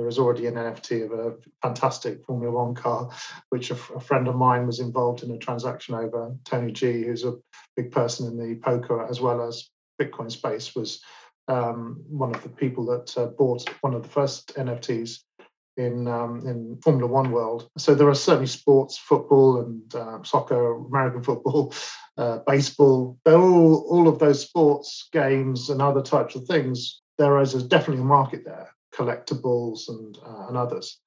there 0.00 0.08
is 0.08 0.18
already 0.18 0.46
an 0.46 0.54
NFT 0.54 1.04
of 1.04 1.12
a 1.12 1.36
fantastic 1.60 2.24
Formula 2.24 2.50
One 2.50 2.74
car, 2.74 3.10
which 3.50 3.70
a, 3.70 3.74
friend 3.74 4.28
of 4.28 4.34
mine 4.34 4.66
was 4.66 4.80
involved 4.80 5.22
in 5.22 5.30
a 5.30 5.36
transaction 5.36 5.94
over. 5.94 6.34
Tony 6.46 6.72
G, 6.72 7.04
who's 7.04 7.24
a 7.24 7.36
big 7.76 7.90
person 7.92 8.26
in 8.26 8.38
the 8.38 8.58
poker 8.60 9.06
as 9.06 9.20
well 9.20 9.46
as 9.46 9.68
Bitcoin 10.00 10.32
space, 10.32 10.74
was 10.74 11.02
um, 11.50 12.02
one 12.08 12.34
of 12.34 12.42
the 12.42 12.48
people 12.48 12.86
that 12.86 13.16
uh, 13.18 13.26
bought 13.26 13.68
one 13.80 13.94
of 13.94 14.02
the 14.02 14.08
first 14.08 14.54
NFTs 14.54 15.18
in 15.76 16.06
um, 16.06 16.46
in 16.46 16.78
Formula 16.82 17.10
One 17.10 17.30
world. 17.32 17.68
So 17.76 17.94
there 17.94 18.08
are 18.08 18.14
certainly 18.14 18.46
sports, 18.46 18.98
football 18.98 19.60
and 19.60 19.94
uh, 19.94 20.22
soccer, 20.22 20.76
American 20.76 21.22
football, 21.22 21.74
uh, 22.16 22.38
baseball. 22.46 23.18
They're 23.24 23.38
all 23.38 23.86
all 23.90 24.08
of 24.08 24.18
those 24.18 24.40
sports 24.42 25.08
games 25.12 25.70
and 25.70 25.82
other 25.82 26.02
types 26.02 26.34
of 26.34 26.44
things. 26.46 27.00
There 27.18 27.40
is 27.40 27.52
definitely 27.64 28.02
a 28.02 28.06
market 28.06 28.44
there 28.44 28.70
collectibles 28.94 29.88
and, 29.88 30.18
uh, 30.26 30.48
and 30.48 30.56
others. 30.56 30.98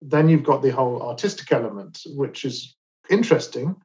Then 0.00 0.28
you've 0.28 0.44
got 0.44 0.62
the 0.62 0.70
whole 0.70 1.02
artistic 1.02 1.50
element, 1.52 2.02
which 2.06 2.44
is 2.44 2.76
interesting. 3.10 3.76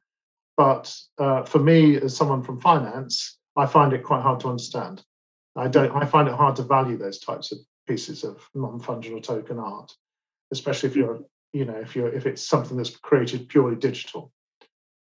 But 0.56 0.94
uh, 1.18 1.42
for 1.42 1.58
me, 1.58 1.96
as 1.96 2.16
someone 2.16 2.42
from 2.42 2.60
finance, 2.60 3.38
I 3.56 3.66
find 3.66 3.92
it 3.92 4.04
quite 4.04 4.22
hard 4.22 4.40
to 4.40 4.48
understand. 4.48 5.02
I 5.56 5.68
don't. 5.68 5.94
I 5.94 6.04
find 6.04 6.28
it 6.28 6.34
hard 6.34 6.56
to 6.56 6.62
value 6.62 6.96
those 6.96 7.18
types 7.18 7.52
of 7.52 7.58
pieces 7.86 8.24
of 8.24 8.48
non-fungible 8.54 9.22
token 9.22 9.58
art, 9.58 9.92
especially 10.52 10.88
if 10.88 10.96
you're, 10.96 11.20
you 11.52 11.64
know, 11.64 11.76
if 11.76 11.94
you're 11.94 12.12
if 12.12 12.26
it's 12.26 12.42
something 12.42 12.76
that's 12.76 12.96
created 12.96 13.48
purely 13.48 13.76
digital. 13.76 14.32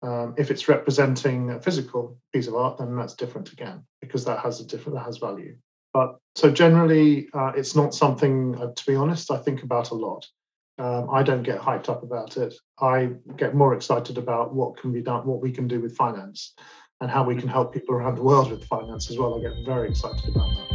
Um, 0.03 0.36
if 0.38 0.51
it's 0.51 0.67
representing 0.67 1.51
a 1.51 1.62
physical 1.62 2.17
piece 2.33 2.48
of 2.48 2.55
art, 2.55 2.77
then 2.77 2.95
that's 2.98 3.13
different 3.13 3.53
again 3.53 3.86
because 4.01 4.25
that 4.25 4.39
has 4.39 4.60
a 4.60 4.65
different 4.65 4.98
that 4.98 5.05
has 5.05 5.17
value. 5.17 5.55
But 5.93 6.17
so 6.36 6.51
generally, 6.51 7.29
uh, 7.33 7.53
it's 7.55 7.75
not 7.75 7.93
something, 7.93 8.57
uh, 8.60 8.74
to 8.75 8.86
be 8.86 8.95
honest, 8.95 9.31
I 9.31 9.38
think 9.38 9.63
about 9.63 9.91
a 9.91 9.95
lot. 9.95 10.27
Um, 10.79 11.07
I 11.12 11.22
don't 11.22 11.43
get 11.43 11.60
hyped 11.60 11.88
up 11.88 12.01
about 12.01 12.36
it. 12.36 12.55
I 12.79 13.12
get 13.38 13.53
more 13.53 13.75
excited 13.75 14.17
about 14.17 14.53
what 14.55 14.75
can 14.75 14.91
be 14.91 15.01
done, 15.01 15.27
what 15.27 15.39
we 15.39 15.51
can 15.51 15.67
do 15.67 15.79
with 15.79 15.95
finance, 15.95 16.55
and 17.03 17.12
how 17.12 17.22
we 17.22 17.36
can 17.36 17.50
help 17.50 17.74
people 17.74 17.93
around 17.93 18.15
the 18.15 18.24
world 18.24 18.50
with 18.50 18.63
finance 18.63 19.12
as 19.12 19.17
well. 19.17 19.38
I 19.38 19.41
get 19.41 19.57
very 19.65 19.89
excited 19.89 20.25
about 20.29 20.50
that. 20.55 20.74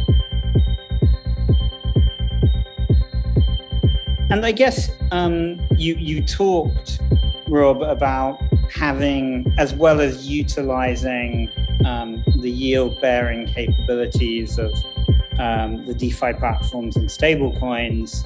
And 4.29 4.45
I 4.45 4.51
guess 4.51 4.91
um, 5.11 5.59
you 5.75 5.95
you 5.95 6.21
talked, 6.21 6.99
Rob, 7.47 7.81
about 7.81 8.39
having 8.71 9.51
as 9.57 9.73
well 9.73 9.99
as 9.99 10.29
utilizing 10.29 11.51
um, 11.83 12.23
the 12.37 12.51
yield 12.51 13.01
bearing 13.01 13.47
capabilities 13.47 14.59
of 14.59 14.71
um, 15.39 15.83
the 15.87 15.95
DeFi 15.95 16.33
platforms 16.33 16.95
and 16.95 17.09
stablecoins 17.09 18.23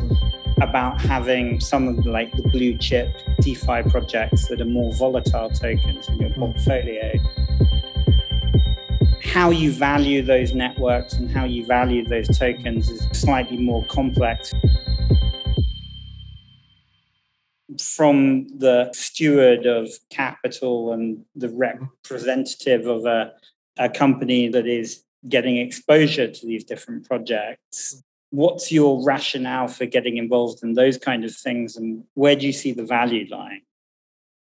about 0.61 0.99
having 0.99 1.61
some 1.61 1.87
of 1.87 2.03
the, 2.03 2.11
like 2.11 2.31
the 2.33 2.43
blue 2.49 2.77
chip 2.77 3.15
DeFi 3.39 3.83
projects 3.89 4.47
that 4.49 4.59
are 4.59 4.65
more 4.65 4.91
volatile 4.93 5.49
tokens 5.49 6.09
in 6.09 6.19
your 6.19 6.29
mm. 6.31 6.35
portfolio. 6.35 7.13
How 9.33 9.49
you 9.49 9.71
value 9.71 10.21
those 10.21 10.53
networks 10.53 11.13
and 11.13 11.31
how 11.31 11.45
you 11.45 11.65
value 11.65 12.05
those 12.05 12.27
tokens 12.37 12.87
is 12.87 13.01
slightly 13.19 13.57
more 13.57 13.83
complex. 13.85 14.53
From 17.81 18.47
the 18.59 18.91
steward 18.93 19.65
of 19.65 19.89
capital 20.11 20.93
and 20.93 21.25
the 21.35 21.49
representative 21.49 22.85
of 22.85 23.07
a, 23.07 23.33
a 23.79 23.89
company 23.89 24.49
that 24.49 24.67
is 24.67 25.03
getting 25.27 25.57
exposure 25.57 26.27
to 26.27 26.45
these 26.45 26.63
different 26.63 27.07
projects. 27.07 28.03
What's 28.29 28.71
your 28.71 29.03
rationale 29.03 29.67
for 29.67 29.87
getting 29.87 30.17
involved 30.17 30.61
in 30.61 30.73
those 30.73 30.99
kind 30.99 31.25
of 31.25 31.35
things, 31.35 31.75
and 31.75 32.03
where 32.13 32.35
do 32.35 32.45
you 32.45 32.53
see 32.53 32.71
the 32.71 32.85
value 32.85 33.25
lying? 33.31 33.63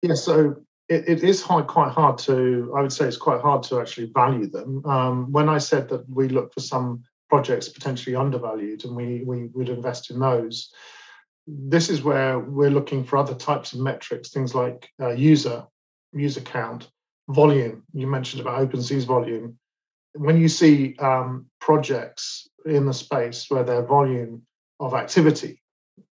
Yeah, 0.01 0.15
so 0.15 0.57
it, 0.89 1.07
it 1.07 1.23
is 1.23 1.41
hard, 1.41 1.67
quite 1.67 1.91
hard 1.91 2.17
to, 2.19 2.73
I 2.75 2.81
would 2.81 2.93
say 2.93 3.05
it's 3.05 3.17
quite 3.17 3.41
hard 3.41 3.63
to 3.63 3.79
actually 3.79 4.11
value 4.13 4.47
them. 4.47 4.85
Um, 4.85 5.31
when 5.31 5.49
I 5.49 5.57
said 5.57 5.89
that 5.89 6.07
we 6.09 6.29
look 6.29 6.53
for 6.53 6.59
some 6.59 7.03
projects 7.29 7.69
potentially 7.69 8.15
undervalued 8.15 8.85
and 8.85 8.95
we, 8.95 9.23
we 9.25 9.47
would 9.53 9.69
invest 9.69 10.11
in 10.11 10.19
those, 10.19 10.71
this 11.47 11.89
is 11.89 12.03
where 12.03 12.39
we're 12.39 12.69
looking 12.71 13.03
for 13.03 13.17
other 13.17 13.35
types 13.35 13.73
of 13.73 13.79
metrics, 13.79 14.29
things 14.29 14.55
like 14.55 14.89
uh, 15.01 15.11
user, 15.11 15.63
user 16.13 16.41
count, 16.41 16.89
volume. 17.29 17.83
You 17.93 18.07
mentioned 18.07 18.41
about 18.41 18.69
OpenSea's 18.69 19.05
volume 19.05 19.57
when 20.15 20.39
you 20.39 20.47
see 20.47 20.95
um, 20.99 21.45
projects 21.59 22.47
in 22.65 22.85
the 22.85 22.93
space 22.93 23.45
where 23.49 23.63
their 23.63 23.83
volume 23.83 24.43
of 24.79 24.93
activity, 24.93 25.61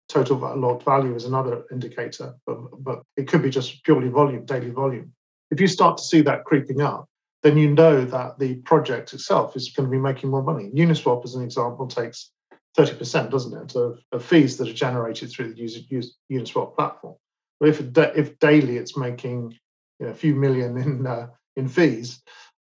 total 0.10 0.38
logged 0.38 0.84
value 0.84 1.16
is 1.16 1.26
another 1.26 1.64
indicator, 1.72 2.36
but, 2.46 2.58
but 2.84 3.04
it 3.16 3.28
could 3.28 3.44
be 3.44 3.50
just 3.50 3.84
purely 3.84 4.10
volume, 4.10 4.44
daily 4.44 4.72
volume. 4.72 5.14
If 5.52 5.62
you 5.62 5.68
start 5.68 5.98
to 5.98 6.04
see 6.04 6.22
that 6.22 6.44
creeping 6.46 6.82
up, 6.82 7.08
then 7.44 7.58
you 7.58 7.74
know 7.74 8.04
that 8.04 8.38
the 8.38 8.56
project 8.56 9.14
itself 9.14 9.56
is 9.56 9.70
going 9.70 9.88
to 9.88 9.92
be 9.92 10.02
making 10.02 10.30
more 10.30 10.44
money. 10.44 10.70
Uniswap, 10.76 11.24
as 11.24 11.36
an 11.36 11.44
example, 11.44 11.88
takes 11.88 12.32
30%, 12.78 13.30
doesn't 13.30 13.64
it, 13.64 13.76
of, 13.76 14.00
of 14.12 14.26
fees 14.26 14.58
that 14.58 14.68
are 14.68 14.74
generated 14.74 15.32
through 15.32 15.54
the 15.54 15.60
user, 15.60 16.10
Uniswap 16.32 16.76
platform. 16.76 17.16
But 17.60 17.70
if, 17.70 17.82
if 17.98 18.40
daily 18.40 18.78
it's 18.78 18.98
making 18.98 19.58
you 20.00 20.06
know, 20.06 20.12
a 20.12 20.16
few 20.16 20.36
million 20.36 20.78
in, 20.78 21.08
uh, 21.08 21.28
in 21.56 21.68
fees, 21.68 22.22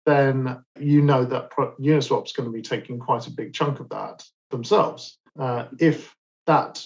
then 0.05 0.63
you 0.79 1.01
know 1.01 1.23
that 1.25 1.51
Uniswap's 1.51 2.33
going 2.33 2.49
to 2.49 2.53
be 2.53 2.61
taking 2.61 2.99
quite 2.99 3.27
a 3.27 3.31
big 3.31 3.53
chunk 3.53 3.79
of 3.79 3.89
that 3.89 4.23
themselves. 4.49 5.17
Uh, 5.39 5.65
if 5.79 6.15
that 6.47 6.85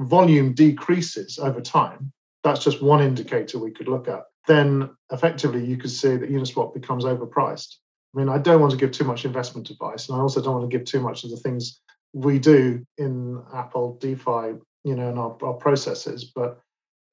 volume 0.00 0.54
decreases 0.54 1.38
over 1.38 1.60
time, 1.60 2.12
that's 2.42 2.64
just 2.64 2.82
one 2.82 3.02
indicator 3.02 3.58
we 3.58 3.70
could 3.70 3.88
look 3.88 4.08
at. 4.08 4.24
Then 4.46 4.90
effectively, 5.12 5.64
you 5.64 5.76
could 5.76 5.90
see 5.90 6.16
that 6.16 6.30
Uniswap 6.30 6.74
becomes 6.74 7.04
overpriced. 7.04 7.76
I 8.14 8.18
mean, 8.18 8.28
I 8.28 8.38
don't 8.38 8.60
want 8.60 8.72
to 8.72 8.78
give 8.78 8.90
too 8.90 9.04
much 9.04 9.24
investment 9.24 9.70
advice, 9.70 10.08
and 10.08 10.18
I 10.18 10.20
also 10.20 10.42
don't 10.42 10.54
want 10.54 10.70
to 10.70 10.76
give 10.76 10.86
too 10.86 11.00
much 11.00 11.22
of 11.24 11.30
the 11.30 11.36
things 11.36 11.80
we 12.12 12.38
do 12.38 12.84
in 12.98 13.40
Appold 13.52 14.00
DeFi, 14.00 14.58
you 14.84 14.96
know, 14.96 15.10
in 15.10 15.18
our, 15.18 15.36
our 15.42 15.54
processes. 15.54 16.24
But 16.24 16.58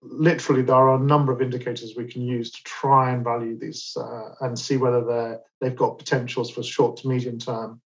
literally 0.02 0.62
there 0.62 0.76
are 0.76 0.96
a 0.96 1.00
number 1.00 1.32
of 1.32 1.42
indicators 1.42 1.94
we 1.96 2.08
can 2.08 2.22
use 2.22 2.52
to 2.52 2.64
try 2.64 3.12
and 3.12 3.24
value 3.24 3.58
these 3.60 3.96
uh, 4.00 4.30
and 4.42 4.58
see 4.58 4.78
whether 4.78 5.04
they're 5.04 5.40
they've 5.60 5.76
got 5.76 5.98
potentials 5.98 6.52
for 6.52 6.62
short 6.62 6.98
to 6.98 7.08
medium 7.08 7.40
term 7.40 7.82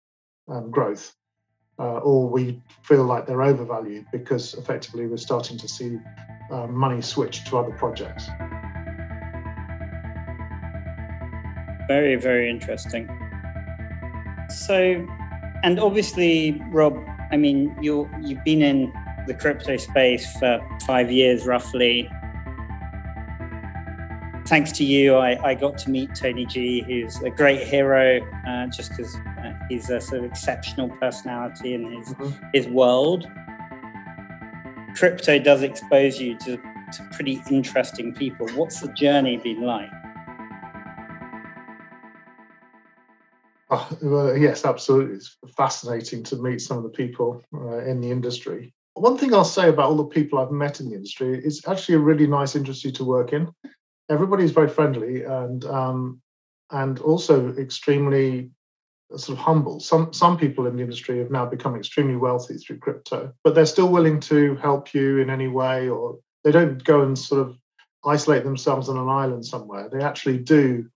um, 0.49 0.69
growth 0.69 1.15
uh, 1.81 1.99
or 1.99 2.29
we 2.29 2.61
feel 2.83 3.03
like 3.03 3.25
they're 3.25 3.43
overvalued 3.43 4.05
because 4.11 4.53
effectively 4.53 5.07
we're 5.07 5.17
starting 5.17 5.57
to 5.57 5.67
see 5.67 5.97
uh, 6.51 6.67
money 6.67 7.01
switch 7.01 7.43
to 7.45 7.57
other 7.57 7.71
projects 7.71 8.25
very 11.87 12.15
very 12.15 12.49
interesting 12.49 13.09
so 14.49 15.05
and 15.63 15.79
obviously 15.79 16.61
rob 16.69 16.95
i 17.31 17.37
mean 17.37 17.75
you 17.81 18.09
you've 18.21 18.43
been 18.43 18.61
in 18.61 18.93
the 19.27 19.33
crypto 19.33 19.77
space 19.77 20.31
for 20.37 20.59
five 20.85 21.11
years 21.11 21.45
roughly. 21.45 22.09
Thanks 24.47 24.71
to 24.73 24.83
you, 24.83 25.15
I, 25.15 25.51
I 25.51 25.53
got 25.55 25.77
to 25.79 25.89
meet 25.89 26.13
Tony 26.15 26.45
G, 26.45 26.81
who's 26.81 27.21
a 27.21 27.29
great 27.29 27.65
hero, 27.65 28.19
uh, 28.47 28.67
just 28.67 28.89
because 28.89 29.15
he's 29.71 29.89
a 29.89 30.01
sort 30.01 30.19
of 30.19 30.25
exceptional 30.25 30.89
personality 30.89 31.73
in 31.73 31.91
his 31.91 32.13
mm-hmm. 32.13 32.45
his 32.53 32.67
world. 32.67 33.27
Crypto 34.95 35.39
does 35.39 35.61
expose 35.61 36.19
you 36.19 36.37
to, 36.39 36.57
to 36.57 37.09
pretty 37.13 37.41
interesting 37.49 38.13
people. 38.13 38.47
What's 38.49 38.81
the 38.81 38.89
journey 38.89 39.37
been 39.37 39.61
like? 39.61 39.89
Oh, 43.69 43.97
well, 44.01 44.37
yes, 44.37 44.65
absolutely. 44.65 45.15
It's 45.15 45.37
fascinating 45.55 46.23
to 46.23 46.35
meet 46.35 46.59
some 46.59 46.75
of 46.75 46.83
the 46.83 46.89
people 46.89 47.41
uh, 47.55 47.77
in 47.85 48.01
the 48.01 48.11
industry. 48.11 48.73
One 48.95 49.17
thing 49.17 49.33
I'll 49.33 49.45
say 49.45 49.69
about 49.69 49.89
all 49.89 49.95
the 49.95 50.03
people 50.03 50.39
I've 50.39 50.51
met 50.51 50.81
in 50.81 50.89
the 50.89 50.95
industry, 50.95 51.41
it's 51.41 51.65
actually 51.65 51.95
a 51.95 51.99
really 51.99 52.27
nice 52.27 52.57
industry 52.57 52.91
to 52.91 53.05
work 53.05 53.31
in. 53.31 53.47
Everybody's 54.09 54.51
very 54.51 54.67
friendly 54.67 55.23
and 55.23 55.63
um, 55.63 56.21
and 56.71 56.99
also 56.99 57.55
extremely 57.55 58.51
sort 59.17 59.37
of 59.37 59.43
humble. 59.43 59.79
Some 59.79 60.13
some 60.13 60.37
people 60.37 60.67
in 60.67 60.75
the 60.75 60.83
industry 60.83 61.19
have 61.19 61.31
now 61.31 61.45
become 61.45 61.75
extremely 61.75 62.15
wealthy 62.15 62.57
through 62.57 62.79
crypto, 62.79 63.33
but 63.43 63.55
they're 63.55 63.65
still 63.65 63.89
willing 63.89 64.19
to 64.21 64.55
help 64.55 64.93
you 64.93 65.19
in 65.19 65.29
any 65.29 65.47
way, 65.47 65.89
or 65.89 66.19
they 66.43 66.51
don't 66.51 66.83
go 66.83 67.01
and 67.01 67.17
sort 67.17 67.41
of 67.41 67.57
isolate 68.05 68.43
themselves 68.43 68.89
on 68.89 68.97
an 68.97 69.09
island 69.09 69.45
somewhere. 69.45 69.89
They 69.89 70.03
actually 70.03 70.37
do 70.39 70.87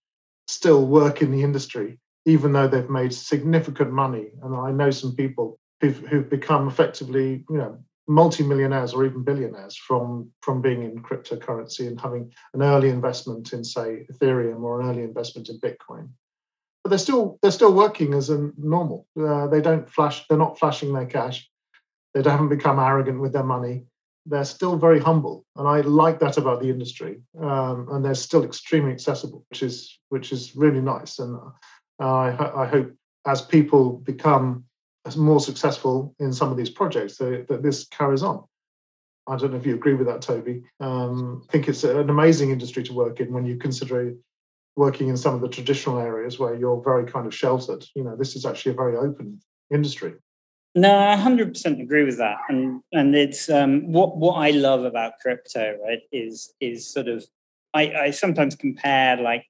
still 0.48 0.86
work 0.86 1.22
in 1.22 1.32
the 1.32 1.44
industry, 1.44 2.00
even 2.26 2.54
though 2.54 2.68
they've 2.68 2.90
made 2.90 3.14
significant 3.14 3.92
money. 3.92 4.32
And 4.44 4.56
I 4.56 4.72
know 4.72 4.92
some 4.92 5.16
people 5.16 5.60
who've, 5.82 5.98
who've 5.98 6.30
become 6.30 6.68
effectively, 6.68 7.44
you 7.50 7.58
know, 7.58 7.78
multi-millionaires 8.08 8.94
or 8.94 9.06
even 9.06 9.24
billionaires 9.24 9.76
from 9.76 10.32
from 10.42 10.62
being 10.62 10.84
in 10.84 11.02
cryptocurrency 11.02 11.88
and 11.88 12.00
having 12.00 12.32
an 12.54 12.62
early 12.62 12.90
investment 12.90 13.52
in 13.52 13.64
say 13.64 14.06
ethereum 14.12 14.62
or 14.62 14.80
an 14.80 14.88
early 14.88 15.02
investment 15.02 15.50
in 15.50 15.60
bitcoin 15.60 16.08
but 16.86 16.90
they're 16.90 17.00
still 17.00 17.40
they're 17.42 17.50
still 17.50 17.74
working 17.74 18.14
as 18.14 18.30
a 18.30 18.52
normal. 18.60 19.08
Uh, 19.20 19.48
they 19.48 19.60
don't 19.60 19.90
flash 19.90 20.28
they're 20.28 20.38
not 20.38 20.60
flashing 20.60 20.94
their 20.94 21.08
cash. 21.08 21.50
They 22.14 22.22
haven't 22.22 22.50
become 22.50 22.78
arrogant 22.78 23.20
with 23.20 23.34
their 23.34 23.44
money. 23.44 23.86
They're 24.28 24.46
still 24.46 24.78
very 24.78 25.00
humble 25.00 25.46
and 25.56 25.68
i 25.68 25.82
like 25.82 26.20
that 26.20 26.38
about 26.38 26.62
the 26.62 26.70
industry. 26.70 27.22
Um, 27.42 27.88
and 27.92 28.06
they're 28.06 28.14
still 28.14 28.44
extremely 28.44 28.92
accessible 28.92 29.44
which 29.50 29.64
is 29.64 29.98
which 30.10 30.32
is 30.32 30.56
really 30.56 30.80
nice. 30.80 31.18
And 31.18 31.40
uh, 32.00 32.04
I, 32.04 32.66
I 32.66 32.68
hope 32.68 32.94
as 33.26 33.42
people 33.42 33.94
become 33.94 34.66
more 35.18 35.40
successful 35.40 36.14
in 36.20 36.32
some 36.32 36.52
of 36.52 36.58
these 36.58 36.70
projects, 36.70 37.18
that, 37.18 37.48
that 37.48 37.64
this 37.64 37.88
carries 37.88 38.22
on. 38.22 38.44
I 39.26 39.38
don't 39.38 39.52
know 39.52 39.58
if 39.58 39.66
you 39.66 39.74
agree 39.74 39.96
with 39.96 40.06
that, 40.06 40.22
Toby. 40.22 40.62
Um, 40.80 41.44
I 41.50 41.52
think 41.52 41.68
it's 41.68 41.84
an 41.84 42.12
amazing 42.12 42.52
industry 42.52 42.84
to 42.84 42.94
work 42.94 43.20
in 43.20 43.34
when 43.34 43.46
you 43.48 43.58
consider 43.58 44.14
working 44.76 45.08
in 45.08 45.18
some 45.18 45.34
of 45.34 45.42
the 45.42 45.48
traditional 45.48 46.00
areas 46.00 46.38
where 46.38 46.56
you're 46.56 46.82
very 46.84 47.06
kind 47.06 47.26
of 47.26 47.34
sheltered. 47.34 47.86
You 47.96 48.04
know, 48.04 48.16
this 48.16 48.36
is 48.36 48.46
actually 48.46 48.74
a 48.74 48.76
very 48.76 48.96
open 48.98 49.42
industry. 49.72 50.14
No, 50.76 50.98
I 50.98 51.16
hundred 51.16 51.54
percent 51.54 51.80
agree 51.80 52.04
with 52.04 52.18
that, 52.18 52.38
and 52.50 52.82
and 52.92 53.16
it's 53.16 53.50
um, 53.50 53.92
what 53.92 54.18
what 54.18 54.34
I 54.34 54.52
love 54.52 54.84
about 54.84 55.14
crypto, 55.22 55.78
right? 55.86 56.02
Is 56.12 56.54
is 56.60 56.92
sort 56.92 57.08
of 57.08 57.26
I, 57.74 57.94
I 57.94 58.12
sometimes 58.12 58.56
compare 58.56 59.16
like 59.18 59.46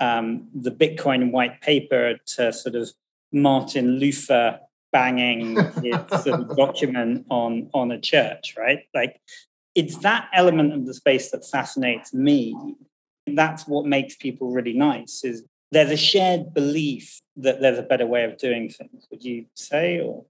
um, 0.00 0.48
the 0.54 0.70
Bitcoin 0.70 1.32
white 1.32 1.60
paper 1.60 2.14
to 2.36 2.52
sort 2.52 2.76
of 2.76 2.90
Martin 3.32 3.98
Luther 3.98 4.58
banging 4.90 5.56
his 5.82 5.96
sort 6.22 6.40
of 6.40 6.56
document 6.56 7.26
on 7.28 7.68
on 7.74 7.90
a 7.90 8.00
church, 8.00 8.54
right? 8.56 8.84
Like 8.94 9.20
it's 9.74 9.98
that 9.98 10.28
element 10.32 10.72
of 10.72 10.86
the 10.86 10.94
space 10.94 11.30
that 11.32 11.44
fascinates 11.44 12.14
me. 12.14 12.56
That's 13.26 13.66
what 13.66 13.86
makes 13.86 14.16
people 14.16 14.50
really 14.50 14.74
nice. 14.74 15.24
Is 15.24 15.44
there's 15.70 15.90
a 15.90 15.96
shared 15.96 16.54
belief 16.54 17.18
that 17.36 17.60
there's 17.60 17.78
a 17.78 17.82
better 17.82 18.06
way 18.06 18.24
of 18.24 18.38
doing 18.38 18.68
things. 18.68 19.06
Would 19.10 19.24
you 19.24 19.46
say, 19.54 20.00
or? 20.00 20.24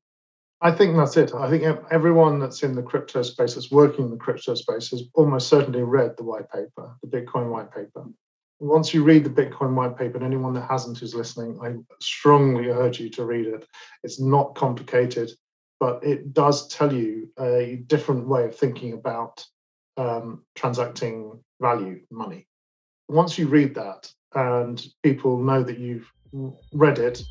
I 0.60 0.70
think 0.70 0.96
that's 0.96 1.16
it. 1.16 1.34
I 1.34 1.50
think 1.50 1.64
everyone 1.90 2.38
that's 2.38 2.62
in 2.62 2.74
the 2.74 2.82
crypto 2.82 3.22
space, 3.22 3.54
that's 3.54 3.70
working 3.70 4.06
in 4.06 4.10
the 4.10 4.16
crypto 4.16 4.54
space, 4.54 4.90
has 4.90 5.02
almost 5.14 5.48
certainly 5.48 5.82
read 5.82 6.16
the 6.16 6.22
white 6.22 6.50
paper, 6.50 6.96
the 7.02 7.08
Bitcoin 7.08 7.50
white 7.50 7.70
paper 7.70 8.06
once 8.60 8.94
you 8.94 9.02
read 9.02 9.24
the 9.24 9.30
Bitcoin 9.30 9.74
white 9.74 9.96
paper, 9.96 10.16
and 10.16 10.24
anyone 10.24 10.54
that 10.54 10.68
hasn't 10.68 10.98
who's 10.98 11.14
listening, 11.14 11.58
I 11.62 11.74
strongly 12.00 12.68
urge 12.68 13.00
you 13.00 13.10
to 13.10 13.24
read 13.24 13.46
it. 13.46 13.66
It's 14.02 14.20
not 14.20 14.54
complicated, 14.54 15.30
but 15.80 16.04
it 16.04 16.32
does 16.32 16.68
tell 16.68 16.92
you 16.92 17.30
a 17.38 17.82
different 17.86 18.26
way 18.26 18.44
of 18.44 18.56
thinking 18.56 18.92
about 18.94 19.44
um, 19.96 20.44
transacting 20.54 21.40
value, 21.60 22.00
money. 22.10 22.46
Once 23.08 23.38
you 23.38 23.46
read 23.46 23.74
that, 23.74 24.10
and 24.34 24.86
people 25.02 25.38
know 25.38 25.62
that 25.62 25.78
you've 25.78 26.10
read 26.72 26.98
it, 26.98 27.22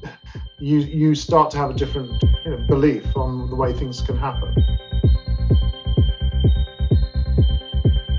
you 0.60 0.80
you 0.80 1.16
start 1.16 1.52
to 1.52 1.58
have 1.58 1.72
a 1.72 1.74
different 1.74 2.10
you 2.46 2.52
know, 2.52 2.58
belief 2.68 3.06
on 3.18 3.50
the 3.50 3.56
way 3.56 3.74
things 3.74 4.02
can 4.02 4.18
happen 4.18 4.54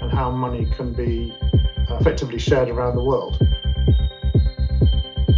and 0.03 0.13
how 0.13 0.31
money 0.31 0.67
can 0.77 0.93
be 0.93 1.33
effectively 1.91 2.39
shared 2.39 2.69
around 2.69 2.97
the 2.97 3.03
world. 3.03 3.39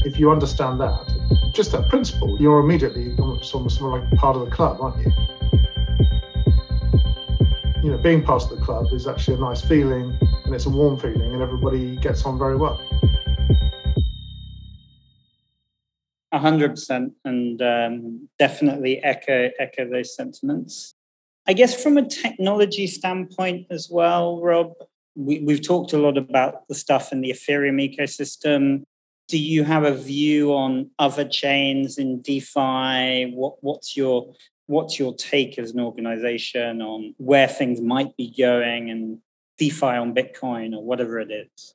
If 0.04 0.18
you 0.18 0.30
understand 0.30 0.80
that, 0.80 1.52
just 1.52 1.72
that 1.72 1.88
principle, 1.88 2.40
you're 2.40 2.60
immediately 2.60 3.14
almost, 3.18 3.54
almost 3.54 3.80
like 3.80 4.10
part 4.12 4.36
of 4.36 4.44
the 4.44 4.50
club, 4.50 4.80
aren't 4.80 5.04
you? 5.04 5.12
You 7.84 7.90
know, 7.92 7.98
being 7.98 8.22
part 8.22 8.42
of 8.42 8.50
the 8.50 8.64
club 8.64 8.92
is 8.92 9.06
actually 9.06 9.36
a 9.36 9.40
nice 9.40 9.60
feeling 9.60 10.18
and 10.46 10.54
it's 10.54 10.66
a 10.66 10.70
warm 10.70 10.96
feeling 10.96 11.32
and 11.32 11.42
everybody 11.42 11.96
gets 11.96 12.24
on 12.24 12.38
very 12.38 12.56
well. 12.56 12.80
Hundred 16.32 16.70
percent, 16.72 17.14
and 17.24 17.62
um, 17.62 18.28
definitely 18.38 19.02
echo 19.02 19.50
echo 19.58 19.88
those 19.88 20.14
sentiments. 20.14 20.94
I 21.48 21.54
guess 21.54 21.82
from 21.82 21.96
a 21.96 22.06
technology 22.06 22.86
standpoint 22.86 23.68
as 23.70 23.88
well, 23.90 24.42
Rob, 24.42 24.74
we, 25.14 25.40
we've 25.40 25.66
talked 25.66 25.94
a 25.94 25.98
lot 25.98 26.18
about 26.18 26.68
the 26.68 26.74
stuff 26.74 27.10
in 27.10 27.22
the 27.22 27.30
Ethereum 27.30 27.80
ecosystem. 27.80 28.82
Do 29.28 29.38
you 29.38 29.64
have 29.64 29.84
a 29.84 29.94
view 29.94 30.52
on 30.52 30.90
other 30.98 31.24
chains 31.26 31.96
in 31.96 32.20
DeFi? 32.20 33.32
What, 33.34 33.54
what's 33.62 33.96
your 33.96 34.34
what's 34.66 34.98
your 34.98 35.14
take 35.14 35.58
as 35.58 35.70
an 35.70 35.80
organization 35.80 36.82
on 36.82 37.14
where 37.16 37.48
things 37.48 37.80
might 37.80 38.14
be 38.18 38.34
going 38.36 38.90
and 38.90 39.20
DeFi 39.58 39.86
on 39.86 40.14
Bitcoin 40.14 40.74
or 40.74 40.84
whatever 40.84 41.18
it 41.18 41.30
is? 41.30 41.74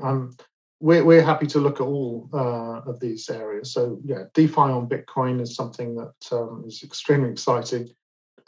Um, 0.00 0.36
we're, 0.80 1.04
we're 1.04 1.22
happy 1.22 1.46
to 1.48 1.60
look 1.60 1.80
at 1.80 1.84
all 1.84 2.28
uh, 2.32 2.80
of 2.90 2.98
these 3.00 3.28
areas. 3.30 3.72
So, 3.72 4.00
yeah, 4.04 4.24
DeFi 4.34 4.60
on 4.60 4.88
Bitcoin 4.88 5.40
is 5.40 5.54
something 5.54 5.94
that 5.96 6.14
um, 6.32 6.64
is 6.66 6.82
extremely 6.82 7.30
exciting. 7.30 7.88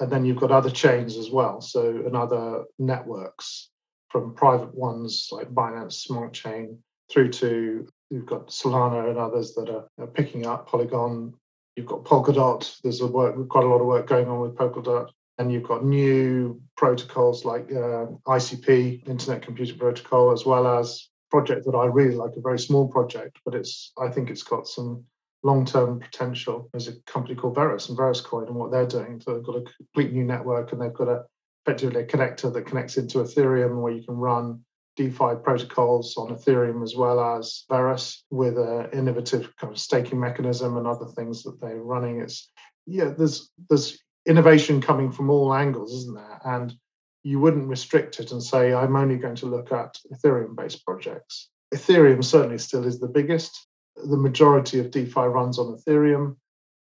And 0.00 0.10
then 0.10 0.24
you've 0.24 0.40
got 0.40 0.50
other 0.50 0.70
chains 0.70 1.16
as 1.16 1.30
well. 1.30 1.60
So, 1.60 1.86
and 1.88 2.16
other 2.16 2.64
networks 2.78 3.70
from 4.08 4.34
private 4.34 4.74
ones 4.74 5.28
like 5.30 5.54
Binance 5.54 5.94
Smart 5.94 6.32
Chain 6.32 6.78
through 7.10 7.30
to 7.32 7.86
you've 8.10 8.26
got 8.26 8.48
Solana 8.48 9.10
and 9.10 9.18
others 9.18 9.54
that 9.54 9.68
are, 9.68 9.88
are 9.98 10.06
picking 10.06 10.46
up 10.46 10.68
Polygon. 10.68 11.34
You've 11.76 11.86
got 11.86 12.04
Polkadot. 12.04 12.80
There's 12.82 13.00
a 13.00 13.06
work, 13.06 13.48
quite 13.48 13.64
a 13.64 13.68
lot 13.68 13.80
of 13.80 13.86
work 13.86 14.06
going 14.06 14.28
on 14.28 14.40
with 14.40 14.54
Polkadot. 14.54 15.08
And 15.38 15.52
you've 15.52 15.64
got 15.64 15.84
new 15.84 16.60
protocols 16.76 17.44
like 17.44 17.64
uh, 17.70 18.06
ICP, 18.26 19.08
Internet 19.08 19.42
Computer 19.42 19.74
Protocol, 19.74 20.30
as 20.30 20.46
well 20.46 20.66
as 20.66 21.08
project 21.30 21.64
that 21.66 21.74
I 21.74 21.86
really 21.86 22.14
like, 22.14 22.36
a 22.36 22.40
very 22.40 22.60
small 22.60 22.86
project, 22.86 23.40
but 23.44 23.54
it's 23.56 23.92
I 24.00 24.08
think 24.08 24.30
it's 24.30 24.44
got 24.44 24.68
some 24.68 25.04
long-term 25.42 26.00
potential. 26.00 26.68
There's 26.72 26.88
a 26.88 27.00
company 27.02 27.34
called 27.34 27.56
Verus 27.56 27.88
and 27.88 27.98
Veruscoin 27.98 28.46
and 28.46 28.54
what 28.54 28.70
they're 28.70 28.86
doing. 28.86 29.20
So 29.20 29.34
they've 29.34 29.44
got 29.44 29.56
a 29.56 29.64
complete 29.76 30.12
new 30.12 30.24
network 30.24 30.72
and 30.72 30.80
they've 30.80 30.92
got 30.92 31.08
a 31.08 31.24
effectively 31.66 32.02
a 32.02 32.06
connector 32.06 32.52
that 32.52 32.66
connects 32.66 32.98
into 32.98 33.18
Ethereum 33.18 33.80
where 33.80 33.92
you 33.92 34.02
can 34.02 34.14
run 34.14 34.60
DeFi 34.96 35.36
protocols 35.42 36.16
on 36.16 36.28
Ethereum 36.28 36.82
as 36.82 36.94
well 36.94 37.18
as 37.36 37.64
Verus 37.68 38.22
with 38.30 38.56
an 38.58 38.90
innovative 38.92 39.50
kind 39.56 39.72
of 39.72 39.78
staking 39.78 40.20
mechanism 40.20 40.76
and 40.76 40.86
other 40.86 41.06
things 41.06 41.42
that 41.42 41.60
they're 41.60 41.82
running. 41.82 42.20
It's 42.20 42.50
yeah, 42.86 43.12
there's 43.16 43.50
there's 43.68 43.98
innovation 44.26 44.80
coming 44.80 45.10
from 45.10 45.30
all 45.30 45.54
angles, 45.54 45.92
isn't 45.94 46.14
there? 46.14 46.40
And 46.44 46.74
you 47.22 47.40
wouldn't 47.40 47.68
restrict 47.68 48.20
it 48.20 48.32
and 48.32 48.42
say, 48.42 48.72
I'm 48.72 48.96
only 48.96 49.16
going 49.16 49.36
to 49.36 49.46
look 49.46 49.72
at 49.72 49.98
Ethereum 50.12 50.54
based 50.54 50.84
projects. 50.84 51.48
Ethereum 51.74 52.22
certainly 52.22 52.58
still 52.58 52.86
is 52.86 53.00
the 53.00 53.08
biggest. 53.08 53.66
The 53.96 54.16
majority 54.16 54.78
of 54.78 54.90
DeFi 54.90 55.20
runs 55.20 55.58
on 55.58 55.76
Ethereum, 55.76 56.36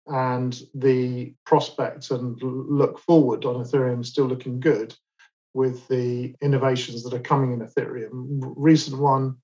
and 0.06 0.60
the 0.74 1.34
prospect 1.46 2.10
and 2.10 2.38
look 2.42 2.98
forward 2.98 3.44
on 3.44 3.64
Ethereum 3.64 4.04
still 4.04 4.26
looking 4.26 4.60
good 4.60 4.94
with 5.54 5.86
the 5.88 6.34
innovations 6.42 7.02
that 7.04 7.14
are 7.14 7.20
coming 7.20 7.52
in 7.52 7.60
Ethereum. 7.60 8.12
Recent 8.56 8.98
one, 8.98 9.36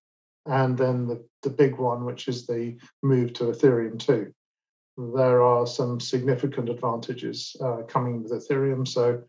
and 0.47 0.77
then 0.77 1.07
the, 1.07 1.25
the 1.43 1.51
big 1.51 1.77
one, 1.77 2.05
which 2.05 2.29
is 2.29 2.47
the 2.47 2.77
move 3.03 3.33
to 3.35 3.45
Ethereum 3.45 3.99
2. 3.99 4.33
There 4.96 5.42
are 5.42 5.66
some 5.66 6.00
significant 6.00 6.68
advantages 6.68 7.57
uh, 7.61 7.83
coming 7.88 8.22
with 8.22 8.33
Ethereum. 8.33 8.87
So 8.87 9.22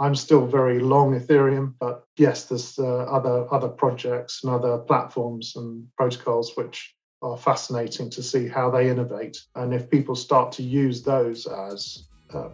I'm 0.00 0.14
still 0.14 0.46
very 0.46 0.80
long 0.80 1.18
Ethereum, 1.18 1.74
but 1.78 2.04
yes, 2.16 2.46
there's 2.46 2.78
uh, 2.78 3.04
other 3.04 3.46
other 3.52 3.68
projects 3.68 4.42
and 4.42 4.52
other 4.52 4.78
platforms 4.78 5.54
and 5.56 5.86
protocols 5.96 6.56
which 6.56 6.94
are 7.22 7.36
fascinating 7.36 8.10
to 8.10 8.22
see 8.22 8.48
how 8.48 8.70
they 8.70 8.90
innovate. 8.90 9.38
And 9.54 9.72
if 9.72 9.88
people 9.88 10.14
start 10.14 10.52
to 10.52 10.62
use 10.62 11.02
those 11.02 11.46
as 11.46 12.04
uh, 12.34 12.48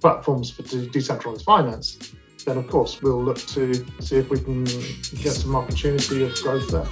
platforms 0.00 0.50
for 0.50 0.62
de- 0.62 0.88
decentralized 0.88 1.44
finance, 1.44 2.14
then 2.44 2.56
of 2.56 2.68
course 2.68 3.00
we'll 3.02 3.22
look 3.22 3.38
to 3.38 3.74
see 4.00 4.16
if 4.16 4.30
we 4.30 4.40
can 4.40 4.64
get 4.64 5.32
some 5.32 5.54
opportunity 5.54 6.24
of 6.24 6.34
growth 6.42 6.68
there. 6.70 6.88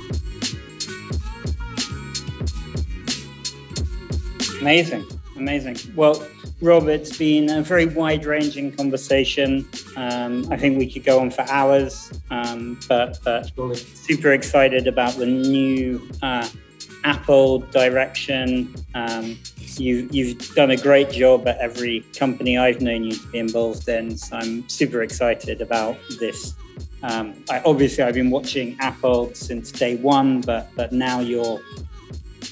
Amazing, 4.63 5.05
amazing. 5.37 5.77
Well, 5.97 6.25
Rob, 6.61 6.87
it's 6.87 7.19
been 7.19 7.51
a 7.51 7.63
very 7.63 7.87
wide 7.87 8.25
ranging 8.25 8.71
conversation. 8.71 9.67
Um, 9.97 10.47
I 10.53 10.57
think 10.57 10.79
we 10.79 10.89
could 10.89 11.03
go 11.03 11.19
on 11.19 11.33
for 11.33 11.43
hours, 11.51 12.13
um, 12.31 12.79
but, 12.89 13.19
but 13.25 13.51
super 13.77 14.31
excited 14.31 14.87
about 14.87 15.15
the 15.15 15.27
new 15.27 16.09
uh, 16.23 16.49
Appold 17.03 17.73
direction. 17.73 18.73
Um, 18.95 19.37
you, 19.79 20.09
you've 20.13 20.55
done 20.55 20.71
a 20.71 20.77
great 20.77 21.11
job 21.11 21.49
at 21.49 21.59
every 21.59 22.07
company 22.17 22.57
I've 22.57 22.81
known 22.81 23.03
you 23.03 23.17
to 23.17 23.27
be 23.33 23.41
involved 23.41 23.89
in. 23.89 24.17
So 24.17 24.37
I'm 24.37 24.69
super 24.69 25.03
excited 25.03 25.61
about 25.61 25.97
this. 26.21 26.55
Um, 27.03 27.35
I, 27.51 27.61
obviously, 27.65 28.05
I've 28.05 28.15
been 28.15 28.31
watching 28.31 28.77
Appold 28.81 29.37
since 29.37 29.73
day 29.73 29.97
one, 29.97 30.41
but, 30.41 30.71
but 30.77 30.93
now 30.93 31.19
you're 31.19 31.61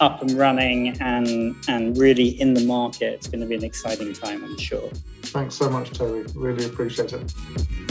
up 0.00 0.22
and 0.22 0.32
running 0.32 1.00
and 1.00 1.54
and 1.68 1.96
really 1.96 2.28
in 2.40 2.54
the 2.54 2.64
market. 2.64 3.14
It's 3.14 3.28
going 3.28 3.40
to 3.40 3.46
be 3.46 3.54
an 3.54 3.64
exciting 3.64 4.12
time, 4.12 4.42
I'm 4.44 4.58
sure. 4.58 4.90
Thanks 5.22 5.54
so 5.54 5.70
much, 5.70 5.90
Terry. 5.90 6.24
Really 6.34 6.64
appreciate 6.64 7.12
it. 7.12 7.89